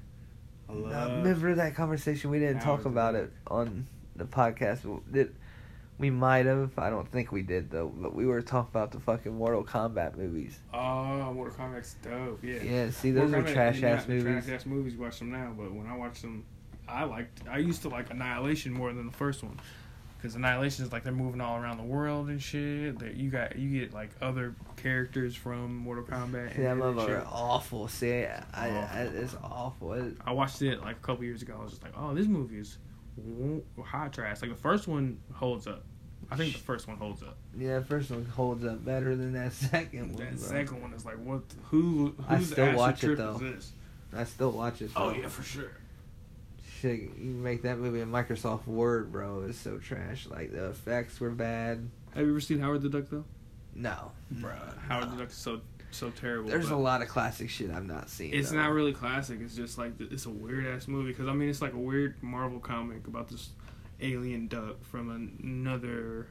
[0.69, 1.23] I love.
[1.23, 2.29] remember that conversation?
[2.29, 4.81] We didn't Howard talk about it on the podcast.
[5.11, 5.35] Did
[5.97, 6.77] we might have?
[6.77, 7.91] I don't think we did though.
[7.95, 10.59] But we were talking about the fucking Mortal Kombat movies.
[10.73, 12.43] Oh, Mortal Kombat's dope.
[12.43, 12.61] Yeah.
[12.61, 14.23] Yeah, see, those are Mortal Kombat, trash ass movies.
[14.45, 14.95] Trash ass movies.
[14.95, 16.45] Watch them now, but when I watch them,
[16.87, 17.41] I liked.
[17.49, 19.59] I used to like Annihilation more than the first one.
[20.17, 22.97] Because Annihilation is like they're moving all around the world and shit.
[22.99, 26.55] That you got you get like other characters from Mortal Kombat.
[26.55, 27.87] See, that in it and motherfucker awful.
[27.87, 29.17] See, I, I, Awful.
[29.21, 29.93] it's awful.
[29.93, 31.55] It, I watched it like a couple years ago.
[31.59, 32.77] I was just like, oh, this movie is
[33.83, 34.41] hot trash.
[34.41, 35.83] Like the first one holds up.
[36.29, 37.37] I think the first one holds up.
[37.57, 40.25] yeah, the first one holds up better than that second one.
[40.25, 40.47] That bro.
[40.47, 41.43] second one is like, what?
[41.65, 42.15] Who?
[42.27, 43.39] I still watch it, though.
[44.15, 44.89] I still watch it.
[44.95, 45.71] Oh yeah, for sure.
[46.81, 49.45] Shit, you make that movie in Microsoft Word, bro.
[49.47, 50.27] It's so trash.
[50.27, 51.89] Like the effects were bad.
[52.13, 53.25] Have you ever seen Howard the Duck though?
[53.73, 54.41] No, mm.
[54.41, 54.53] bro.
[54.87, 55.61] Howard the Duck is so
[55.91, 56.49] so terrible.
[56.49, 58.33] There's a lot of classic shit I've not seen.
[58.33, 58.57] It's though.
[58.57, 59.39] not really classic.
[59.41, 62.21] It's just like it's a weird ass movie because I mean it's like a weird
[62.21, 63.49] Marvel comic about this.
[63.99, 66.27] alien duck from another.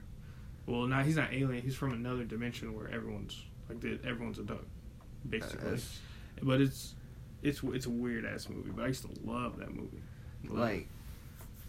[0.67, 1.63] Well, not he's not alien.
[1.63, 4.65] He's from another dimension where everyone's like the, everyone's a duck,
[5.29, 5.59] basically.
[5.59, 5.99] Uh, that's-
[6.43, 6.95] but it's
[7.43, 8.71] it's it's a weird ass movie.
[8.71, 10.03] But I used to love that movie.
[10.49, 10.89] Like,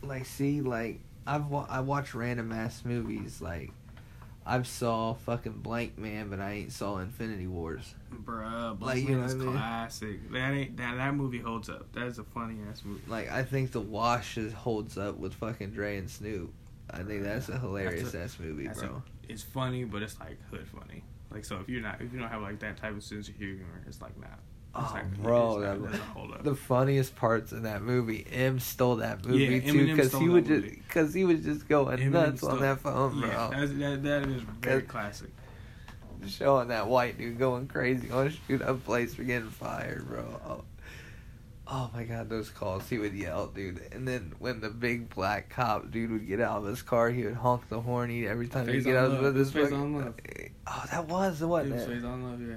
[0.02, 3.42] like, see, like, I've wa- I watch random ass movies.
[3.42, 3.72] Like,
[4.46, 7.94] I've saw fucking Blankman, but I ain't saw Infinity Wars.
[8.24, 9.52] bruh, like, like you you know is I mean?
[9.52, 10.32] classic.
[10.32, 11.92] That ain't that that movie holds up.
[11.94, 13.02] That is a funny ass movie.
[13.08, 16.54] Like, I think The Wash is, holds up with fucking Dre and Snoop.
[16.90, 19.04] I think that's a hilarious ass movie, that's bro.
[19.28, 21.04] It's funny, but it's like hood funny.
[21.30, 23.36] Like so, if you're not if you don't have like that type of sense of
[23.36, 24.28] humor, it's like nah.
[24.80, 25.80] Oh, bro, that-
[26.36, 26.44] up.
[26.44, 30.46] the funniest parts in that movie, M stole that movie Yeah, too, because he would
[30.46, 33.30] just because he was just going Eminem nuts stole- on that phone, bro.
[33.30, 35.30] yeah, that that is very classic.
[36.28, 40.40] showing that white dude going crazy on a shoot up place for getting fired, bro.
[40.46, 40.63] Oh,
[41.68, 43.82] oh my god, those calls he would yell, dude.
[43.92, 47.24] And then when the big black cop dude would get out of his car, he
[47.24, 49.96] would honk the horn every time he Face get out of his Face fucking- on
[49.96, 50.13] Love.
[50.68, 52.04] Oh, that was wasn't Dude?
[52.04, 52.56] Faizon Love, yeah.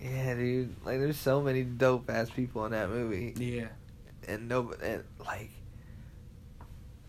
[0.00, 0.74] Yeah, dude.
[0.84, 3.68] Like, there's so many dope ass people in that movie, Yeah.
[4.28, 5.50] and no, and like.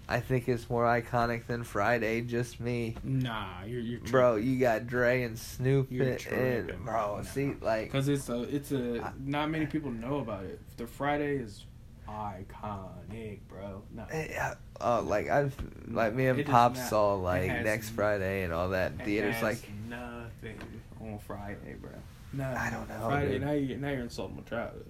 [0.09, 2.19] I think it's more iconic than Friday.
[2.19, 4.35] Just me, Nah, you're you're bro.
[4.35, 7.17] You got Dre and Snoop, You're and, and bro.
[7.17, 7.21] Nah.
[7.23, 10.59] See, like, because it's a it's a I- not many people know about it.
[10.75, 11.63] The Friday is
[12.09, 13.83] iconic, bro.
[13.95, 15.55] No, Eh, uh, Oh, like I've
[15.87, 19.41] like me and It Pop not- saw like next Friday and all that theaters.
[19.41, 20.59] Like nothing
[20.99, 21.91] on Friday, bro.
[22.33, 23.41] No, I don't know, Friday dude.
[23.41, 24.85] now you now you're insulting my childhood.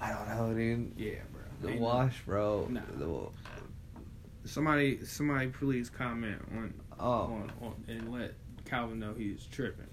[0.00, 0.92] I don't know, dude.
[0.96, 1.42] Yeah, bro.
[1.60, 2.66] The Ain't no- wash, bro.
[2.70, 2.80] Nah.
[2.96, 3.28] The,
[4.44, 9.86] Somebody, somebody, please comment on oh, on, on and let Calvin know he's tripping.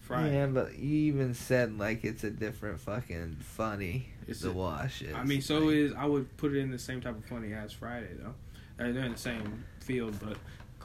[0.00, 0.34] Friday.
[0.34, 4.08] yeah, but you even said like it's a different fucking funny.
[4.26, 5.14] It's the a- wash is.
[5.14, 7.52] I mean, so like, is I would put it in the same type of funny
[7.54, 8.34] as Friday though.
[8.76, 10.36] They're in the same field, but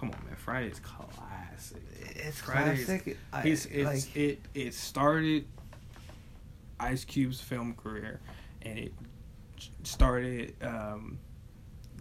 [0.03, 1.77] come on, man, Friday is classic.
[2.15, 3.17] it's Friday is- classic.
[3.71, 5.45] It's, like it it started
[6.79, 8.19] Ice Cube's film career,
[8.63, 8.93] and it
[9.83, 11.17] started um,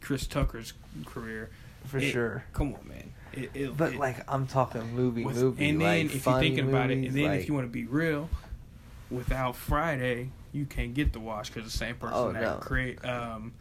[0.00, 0.72] Chris Tucker's
[1.06, 1.50] career.
[1.84, 2.44] for it- sure.
[2.52, 3.12] Come on, man.
[3.32, 5.68] It, it, But like I'm talking movie, was- movie.
[5.68, 7.72] and then like, if you're thinking about it, and then like, if you want to
[7.72, 8.28] be real,
[9.10, 12.56] without Friday, you can't get the Wash because the same person Oh, that no.
[12.56, 13.52] create um,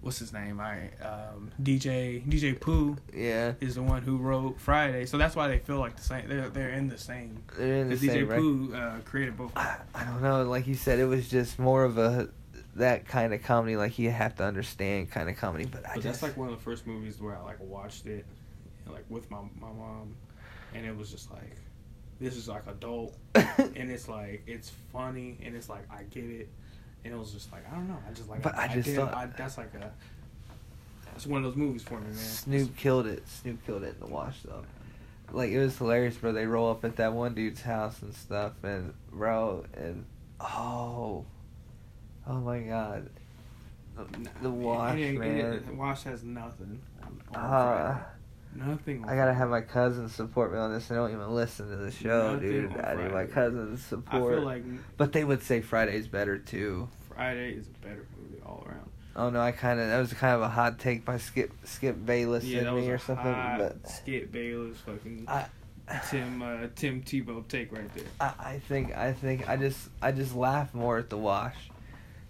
[0.00, 0.60] what's his name?
[0.60, 5.48] I um, DJ DJ Pooh yeah, is the one who wrote Friday, so that's why
[5.48, 6.28] they feel like the same.
[6.28, 7.42] They're they're in the same.
[7.56, 8.28] they're in the Because DJ same.
[8.28, 9.52] rec- Pooh uh, created both.
[9.56, 10.42] I, I don't know.
[10.44, 12.28] Like you said, it was just more of a
[12.76, 13.76] that kind of comedy.
[13.76, 15.66] Like you have to understand kind of comedy.
[15.66, 18.06] But I But just that's like one of the first movies where I like watched
[18.06, 18.24] it,
[18.90, 20.14] like with my my mom,
[20.74, 21.56] and it was just like,
[22.20, 26.48] this is like adult, and it's like it's funny, and it's like I get it,
[27.04, 28.42] and it was just like I don't know, I just like.
[28.42, 29.90] But I just didn't- thought- I, that's like a.
[31.06, 32.14] That's one of those movies for me, man.
[32.14, 33.26] Snoop killed it.
[33.28, 34.62] Snoop killed it in the wash though.
[35.32, 36.32] Like it was hilarious, bro.
[36.32, 40.04] They roll up at that one dude's house and stuff, and bro, and
[40.40, 41.24] oh,
[42.26, 43.10] oh my god,
[43.96, 44.06] the,
[44.42, 45.64] the wash, it ain't- it man.
[45.66, 46.80] the wash has nothing.
[47.34, 47.98] Uh.
[48.54, 49.04] Nothing.
[49.06, 50.88] I gotta have my cousins support me on this.
[50.88, 52.76] They don't even listen to the show, Nothing dude.
[52.78, 54.34] I need my cousins I support.
[54.34, 54.64] feel like
[54.96, 56.88] but they would say Friday's better too.
[57.14, 58.90] Friday is a better movie all around.
[59.16, 62.04] Oh no, I kind of that was kind of a hot take by Skip Skip
[62.04, 63.24] Bayless yeah, in me or something.
[63.32, 65.46] But Skip Bayless fucking I,
[66.08, 68.04] Tim uh, Tim Tebow take right there.
[68.20, 71.56] I, I think I think I just I just laugh more at the wash,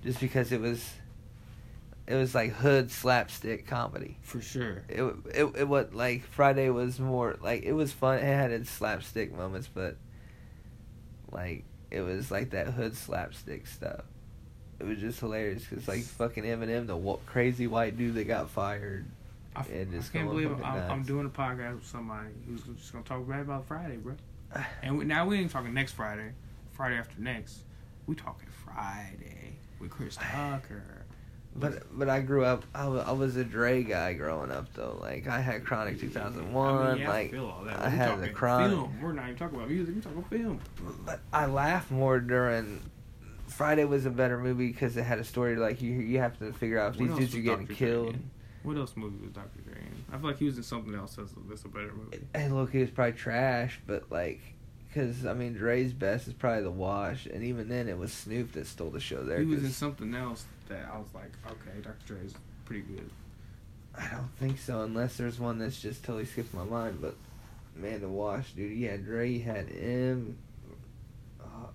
[0.03, 0.83] just because it was,
[2.11, 4.17] it was like hood slapstick comedy.
[4.23, 4.83] For sure.
[4.89, 8.19] It it it what like Friday was more like it was fun.
[8.19, 9.97] It had its slapstick moments, but
[11.31, 14.03] like it was like that hood slapstick stuff.
[14.81, 19.07] It was just hilarious because like fucking Eminem, the crazy white dude that got fired.
[19.55, 23.05] I, And I can't believe I'm, I'm doing a podcast with somebody who's just gonna
[23.05, 24.17] talk bad about Friday, bro.
[24.83, 26.33] And we, now we ain't talking next Friday,
[26.73, 27.61] Friday after next.
[28.09, 31.00] We talking Friday with Chris Tucker.
[31.57, 32.65] But but I grew up.
[32.75, 34.99] I wa- I was a Dre guy growing up though.
[35.01, 36.69] Like I had Chronic 2001.
[36.69, 37.81] I mean, yeah, I like feel all that.
[37.81, 38.71] I had the Chronic.
[38.71, 39.01] Film.
[39.03, 39.97] We're not even talking about music.
[39.97, 40.61] We're talking film.
[41.05, 42.81] But I laugh more during.
[43.49, 45.57] Friday was a better movie because it had a story.
[45.57, 47.75] Like you you have to figure out if What these dudes are getting Dr.
[47.75, 48.17] Killed.
[48.63, 49.61] What else movie was Dr.
[49.63, 50.05] Dre in?
[50.15, 52.21] I feel like he was in something else that's, that's a better movie.
[52.35, 54.41] And look, he was probably trash, but like.
[54.89, 58.51] Because, I mean, Dre's best is probably The Wash, and even then it was Snoop
[58.55, 59.39] that stole the show there.
[59.39, 61.97] He was in something else that I was like, okay, Dr.
[62.07, 63.11] Dre is pretty good.
[63.97, 66.99] I don't think so, unless there's one that's just totally skipped my mind.
[67.01, 67.15] But,
[67.77, 70.39] man, The Wash, dude, you had Dre, you had M.
[71.41, 71.71] Oh,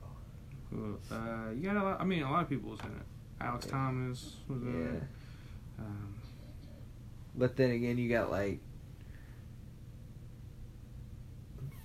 [1.12, 2.02] Uh, you got a lot.
[2.02, 3.06] I mean, a lot of people was in it.
[3.42, 3.72] Alex Yeah.
[3.72, 4.98] Thomas was in yeah.
[4.98, 5.04] it.
[5.80, 6.16] Um,
[7.36, 8.60] But then again, you got like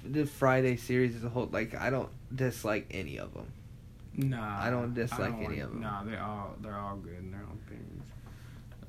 [0.05, 1.49] the Friday series as a whole.
[1.53, 3.53] Like I don't dislike any of them.
[4.17, 5.81] Nah, I don't dislike any like- them.
[5.81, 8.05] Nah, they're all they're all good in their own things.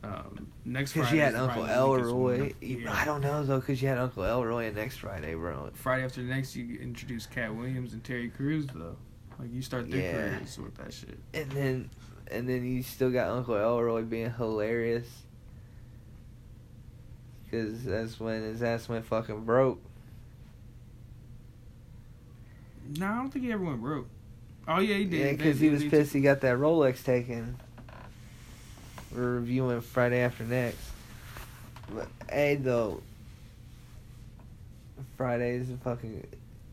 [0.04, 2.54] Um, next Because you had Uncle probably the weakest Elroy.
[2.62, 2.94] Yeah.
[2.94, 5.70] I don't know though, because you had Uncle Elroy and next Friday, bro.
[5.76, 8.96] Friday after next, you introduce Katt Williams and Terry Crews though.
[9.38, 10.12] Like you start their Yeah.
[10.38, 11.20] careers with that shit.
[11.36, 11.90] And then,
[12.32, 15.08] and then you still got Uncle Elroy being hilarious.
[17.44, 19.80] Because that's when his ass went fucking broke.
[22.98, 24.08] Nah, I don't think he ever went broke.
[24.68, 25.20] Oh yeah, he did.
[25.20, 27.58] Yeah, because he was pissed he got that Rolex taken.
[29.14, 30.80] We're reviewing Friday after next.
[31.94, 33.02] But hey, though,
[35.18, 36.26] Friday is a fucking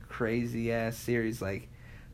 [0.08, 1.42] crazy ass series.
[1.42, 1.68] Like,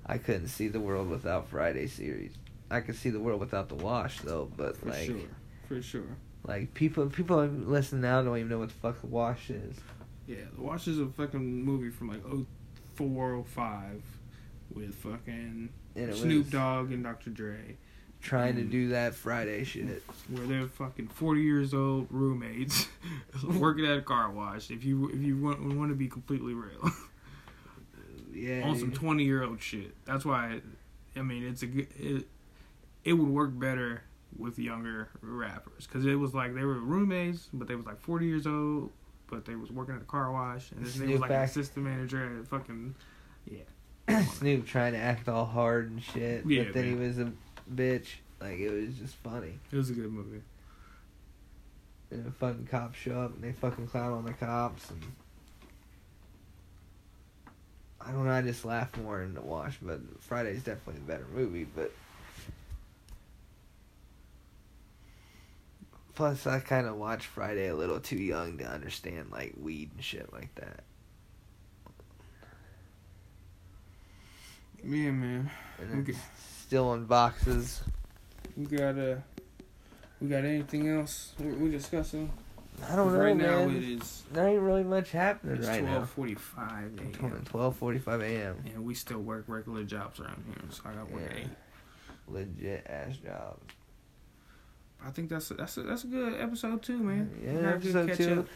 [0.07, 2.33] I couldn't see the world without Friday series.
[2.71, 4.51] I could see the world without the Wash though.
[4.57, 5.17] But For like, sure,
[5.69, 6.17] for sure.
[6.47, 9.77] like people, people listening now don't even know what the fuck the Wash is.
[10.27, 12.23] Yeah, The Wash is a fucking movie from like
[12.97, 14.03] 04, 05
[14.73, 15.71] with fucking
[16.15, 17.31] Snoop Dogg and Dr.
[17.31, 17.77] Dre,
[18.21, 20.03] trying to do that Friday shit.
[20.29, 22.89] where they're fucking forty years old roommates
[23.45, 24.71] working at a car wash.
[24.71, 26.91] If you if you want want to be completely real,
[28.33, 28.63] Yeah.
[28.65, 29.95] on some twenty year old shit.
[30.05, 30.61] That's why,
[31.17, 31.89] I mean, it's a good.
[31.99, 32.27] It,
[33.05, 34.03] it would work better
[34.37, 38.27] with younger rappers because it was like they were roommates, but they was like forty
[38.27, 38.91] years old,
[39.31, 41.85] but they was working at a car wash, and this nigga was like back- assistant
[41.87, 42.95] manager at fucking.
[44.39, 47.01] Snoop trying to act all hard and shit, Yeah, but then man.
[47.01, 47.33] he was a
[47.73, 48.07] bitch.
[48.41, 49.59] Like it was just funny.
[49.73, 50.43] It was a good movie.
[52.11, 55.03] And the fucking cops show up and they fucking clown on the cops and
[58.01, 58.33] I don't know.
[58.33, 61.65] I just laugh more in the wash, but Friday's definitely the better movie.
[61.65, 61.91] But
[66.15, 70.05] plus, I kind of watched Friday a little too young to understand like weed and
[70.05, 70.85] shit like that.
[74.87, 75.51] Yeah, man.
[75.81, 76.13] And Okay.
[76.13, 76.21] it's
[76.61, 77.83] still in boxes.
[78.57, 79.17] We got uh,
[80.21, 82.31] we got anything else we we discussing?
[82.89, 83.77] I don't know, right now man.
[83.77, 85.91] it is there ain't really much happening it's right now.
[85.97, 87.43] twelve forty five a.m.
[87.45, 88.57] Twelve forty-five a.m.
[88.67, 91.43] and we still work regular jobs around here, so I got work Yeah.
[91.43, 91.51] eight.
[92.27, 93.59] Legit ass job.
[95.05, 97.31] I think that's a, that's a, that's a good episode too, man.
[97.45, 98.41] Yeah, got a good episode two.
[98.41, 98.47] up.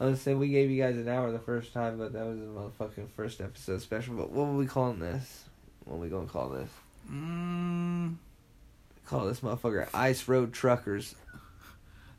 [0.00, 2.38] I was saying we gave you guys an hour the first time, but that was
[2.38, 4.14] the motherfucking first episode special.
[4.16, 5.44] But what are we calling this?
[5.84, 6.70] What are we gonna call this?
[7.10, 8.16] Mm,
[9.06, 11.14] Call this motherfucker Ice Road Truckers.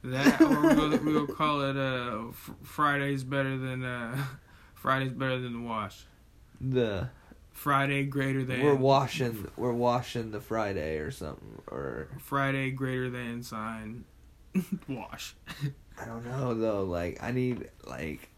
[0.04, 4.24] that or we'll, we gonna call it uh F- Friday's better than uh
[4.76, 6.06] Friday's better than the wash.
[6.62, 7.10] The
[7.52, 13.42] Friday greater than we're washing we're washing the Friday or something or Friday greater than
[13.42, 14.04] sign
[14.88, 15.36] wash.
[16.00, 16.84] I don't know though.
[16.84, 18.30] Like I need like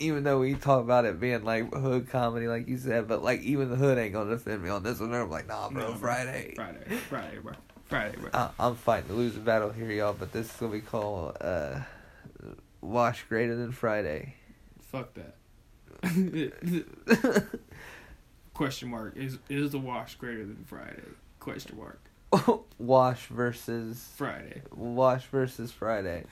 [0.00, 3.42] even though we talk about it being like hood comedy, like you said, but like
[3.42, 5.14] even the hood ain't gonna defend me on this one.
[5.14, 5.96] I'm like, nah, bro, No, bro.
[5.96, 6.52] Friday.
[6.56, 7.52] Friday, Friday, bro.
[7.84, 8.30] Friday, bro.
[8.32, 10.14] I, I'm fighting to lose a battle here, y'all.
[10.14, 11.80] But this is gonna be called uh,
[12.80, 14.34] "Wash Greater Than Friday."
[14.80, 15.36] Fuck that.
[18.54, 21.02] Question mark is is the wash greater than Friday?
[21.40, 22.00] Question mark.
[22.78, 24.62] Wash versus Friday.
[24.74, 26.24] Wash versus Friday.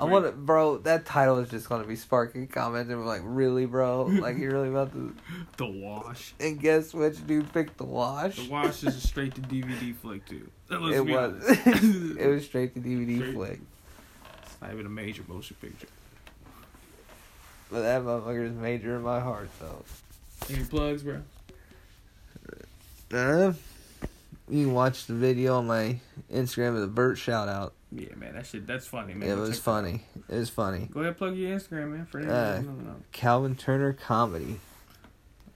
[0.00, 0.78] I want to, bro.
[0.78, 4.04] That title is just gonna be sparking comments and we're like, really, bro?
[4.06, 5.14] Like you really about to?
[5.58, 6.34] the wash.
[6.40, 8.36] And guess which dude picked the Wash?
[8.36, 10.50] The wash is a straight to DVD flick too.
[10.68, 11.44] Let's it was.
[12.18, 13.60] it was straight to DVD Straight- flick.
[14.42, 15.88] It's not even a major motion picture.
[17.70, 19.84] But that motherfucker is major in my heart, though.
[20.48, 21.22] Any plugs, bro?
[23.12, 23.52] Uh,
[24.48, 25.98] you can watch the video on my
[26.32, 27.72] Instagram of the Bert shout out.
[27.98, 29.28] Yeah, man, that shit that's funny, man.
[29.28, 30.02] it Go was check that funny.
[30.28, 30.88] It was funny.
[30.92, 32.06] Go ahead, plug your Instagram, man.
[32.06, 32.96] For Uh, anyone who don't know.
[33.12, 34.60] Calvin Turner comedy.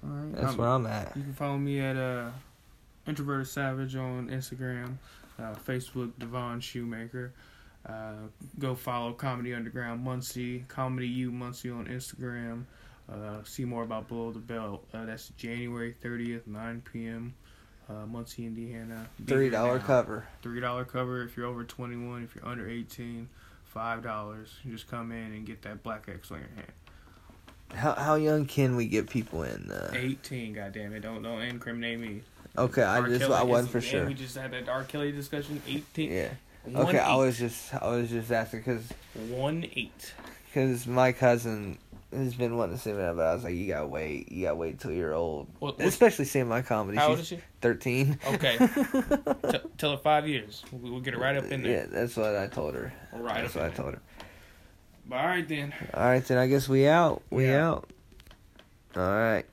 [0.02, 1.14] All right, That's I'm- where I'm at.
[1.16, 2.30] You can follow me at uh,
[3.06, 4.94] Introverted Savage on Instagram,
[5.38, 7.32] uh, Facebook Devon Shoemaker.
[7.86, 8.12] Uh,
[8.58, 12.64] go follow Comedy Underground Muncie, Comedy U Muncie on Instagram.
[13.10, 14.86] Uh, see more about Below the Belt.
[14.94, 17.34] Uh, that's January 30th, 9 p.m.
[17.90, 19.08] Uh, Muncie, Indiana.
[19.26, 20.26] Three dollar cover.
[20.42, 22.22] Three dollar cover if you're over 21.
[22.22, 23.28] If you're under 18,
[23.64, 24.54] five dollars.
[24.64, 26.72] You just come in and get that black X on your hand.
[27.74, 29.70] How how young can we get people in?
[29.70, 31.00] Uh, 18, goddamn it!
[31.00, 32.22] Don't don't incriminate me.
[32.58, 33.08] okay, I R.
[33.08, 34.06] just Kelly I wasn't for sure.
[34.06, 34.84] We just had that R.
[34.84, 35.62] Kelly discussion.
[35.66, 36.12] 18.
[36.12, 36.28] Yeah.
[36.64, 38.82] One Okay, I was just I was just asking because
[39.28, 40.12] one eight.
[40.46, 41.78] because my cousin
[42.12, 44.30] has been wanting to see that, but I was like, you gotta wait.
[44.32, 45.48] You gotta wait till you're old.
[45.58, 46.98] What's, Especially seeing my comedy.
[46.98, 47.44] how old She's is she?
[47.60, 48.18] 13.
[48.34, 48.56] Okay.
[49.50, 50.64] T- tell her five years.
[50.72, 51.72] We'll, we'll get her right up in there.
[51.72, 52.92] Yeah, that's what I told her.
[53.12, 54.02] Right That's what I told her.
[55.12, 55.72] All right then.
[55.94, 57.22] All right, then I guess we out.
[57.30, 57.68] We Yeah.
[57.68, 57.90] out.
[58.96, 59.44] All right.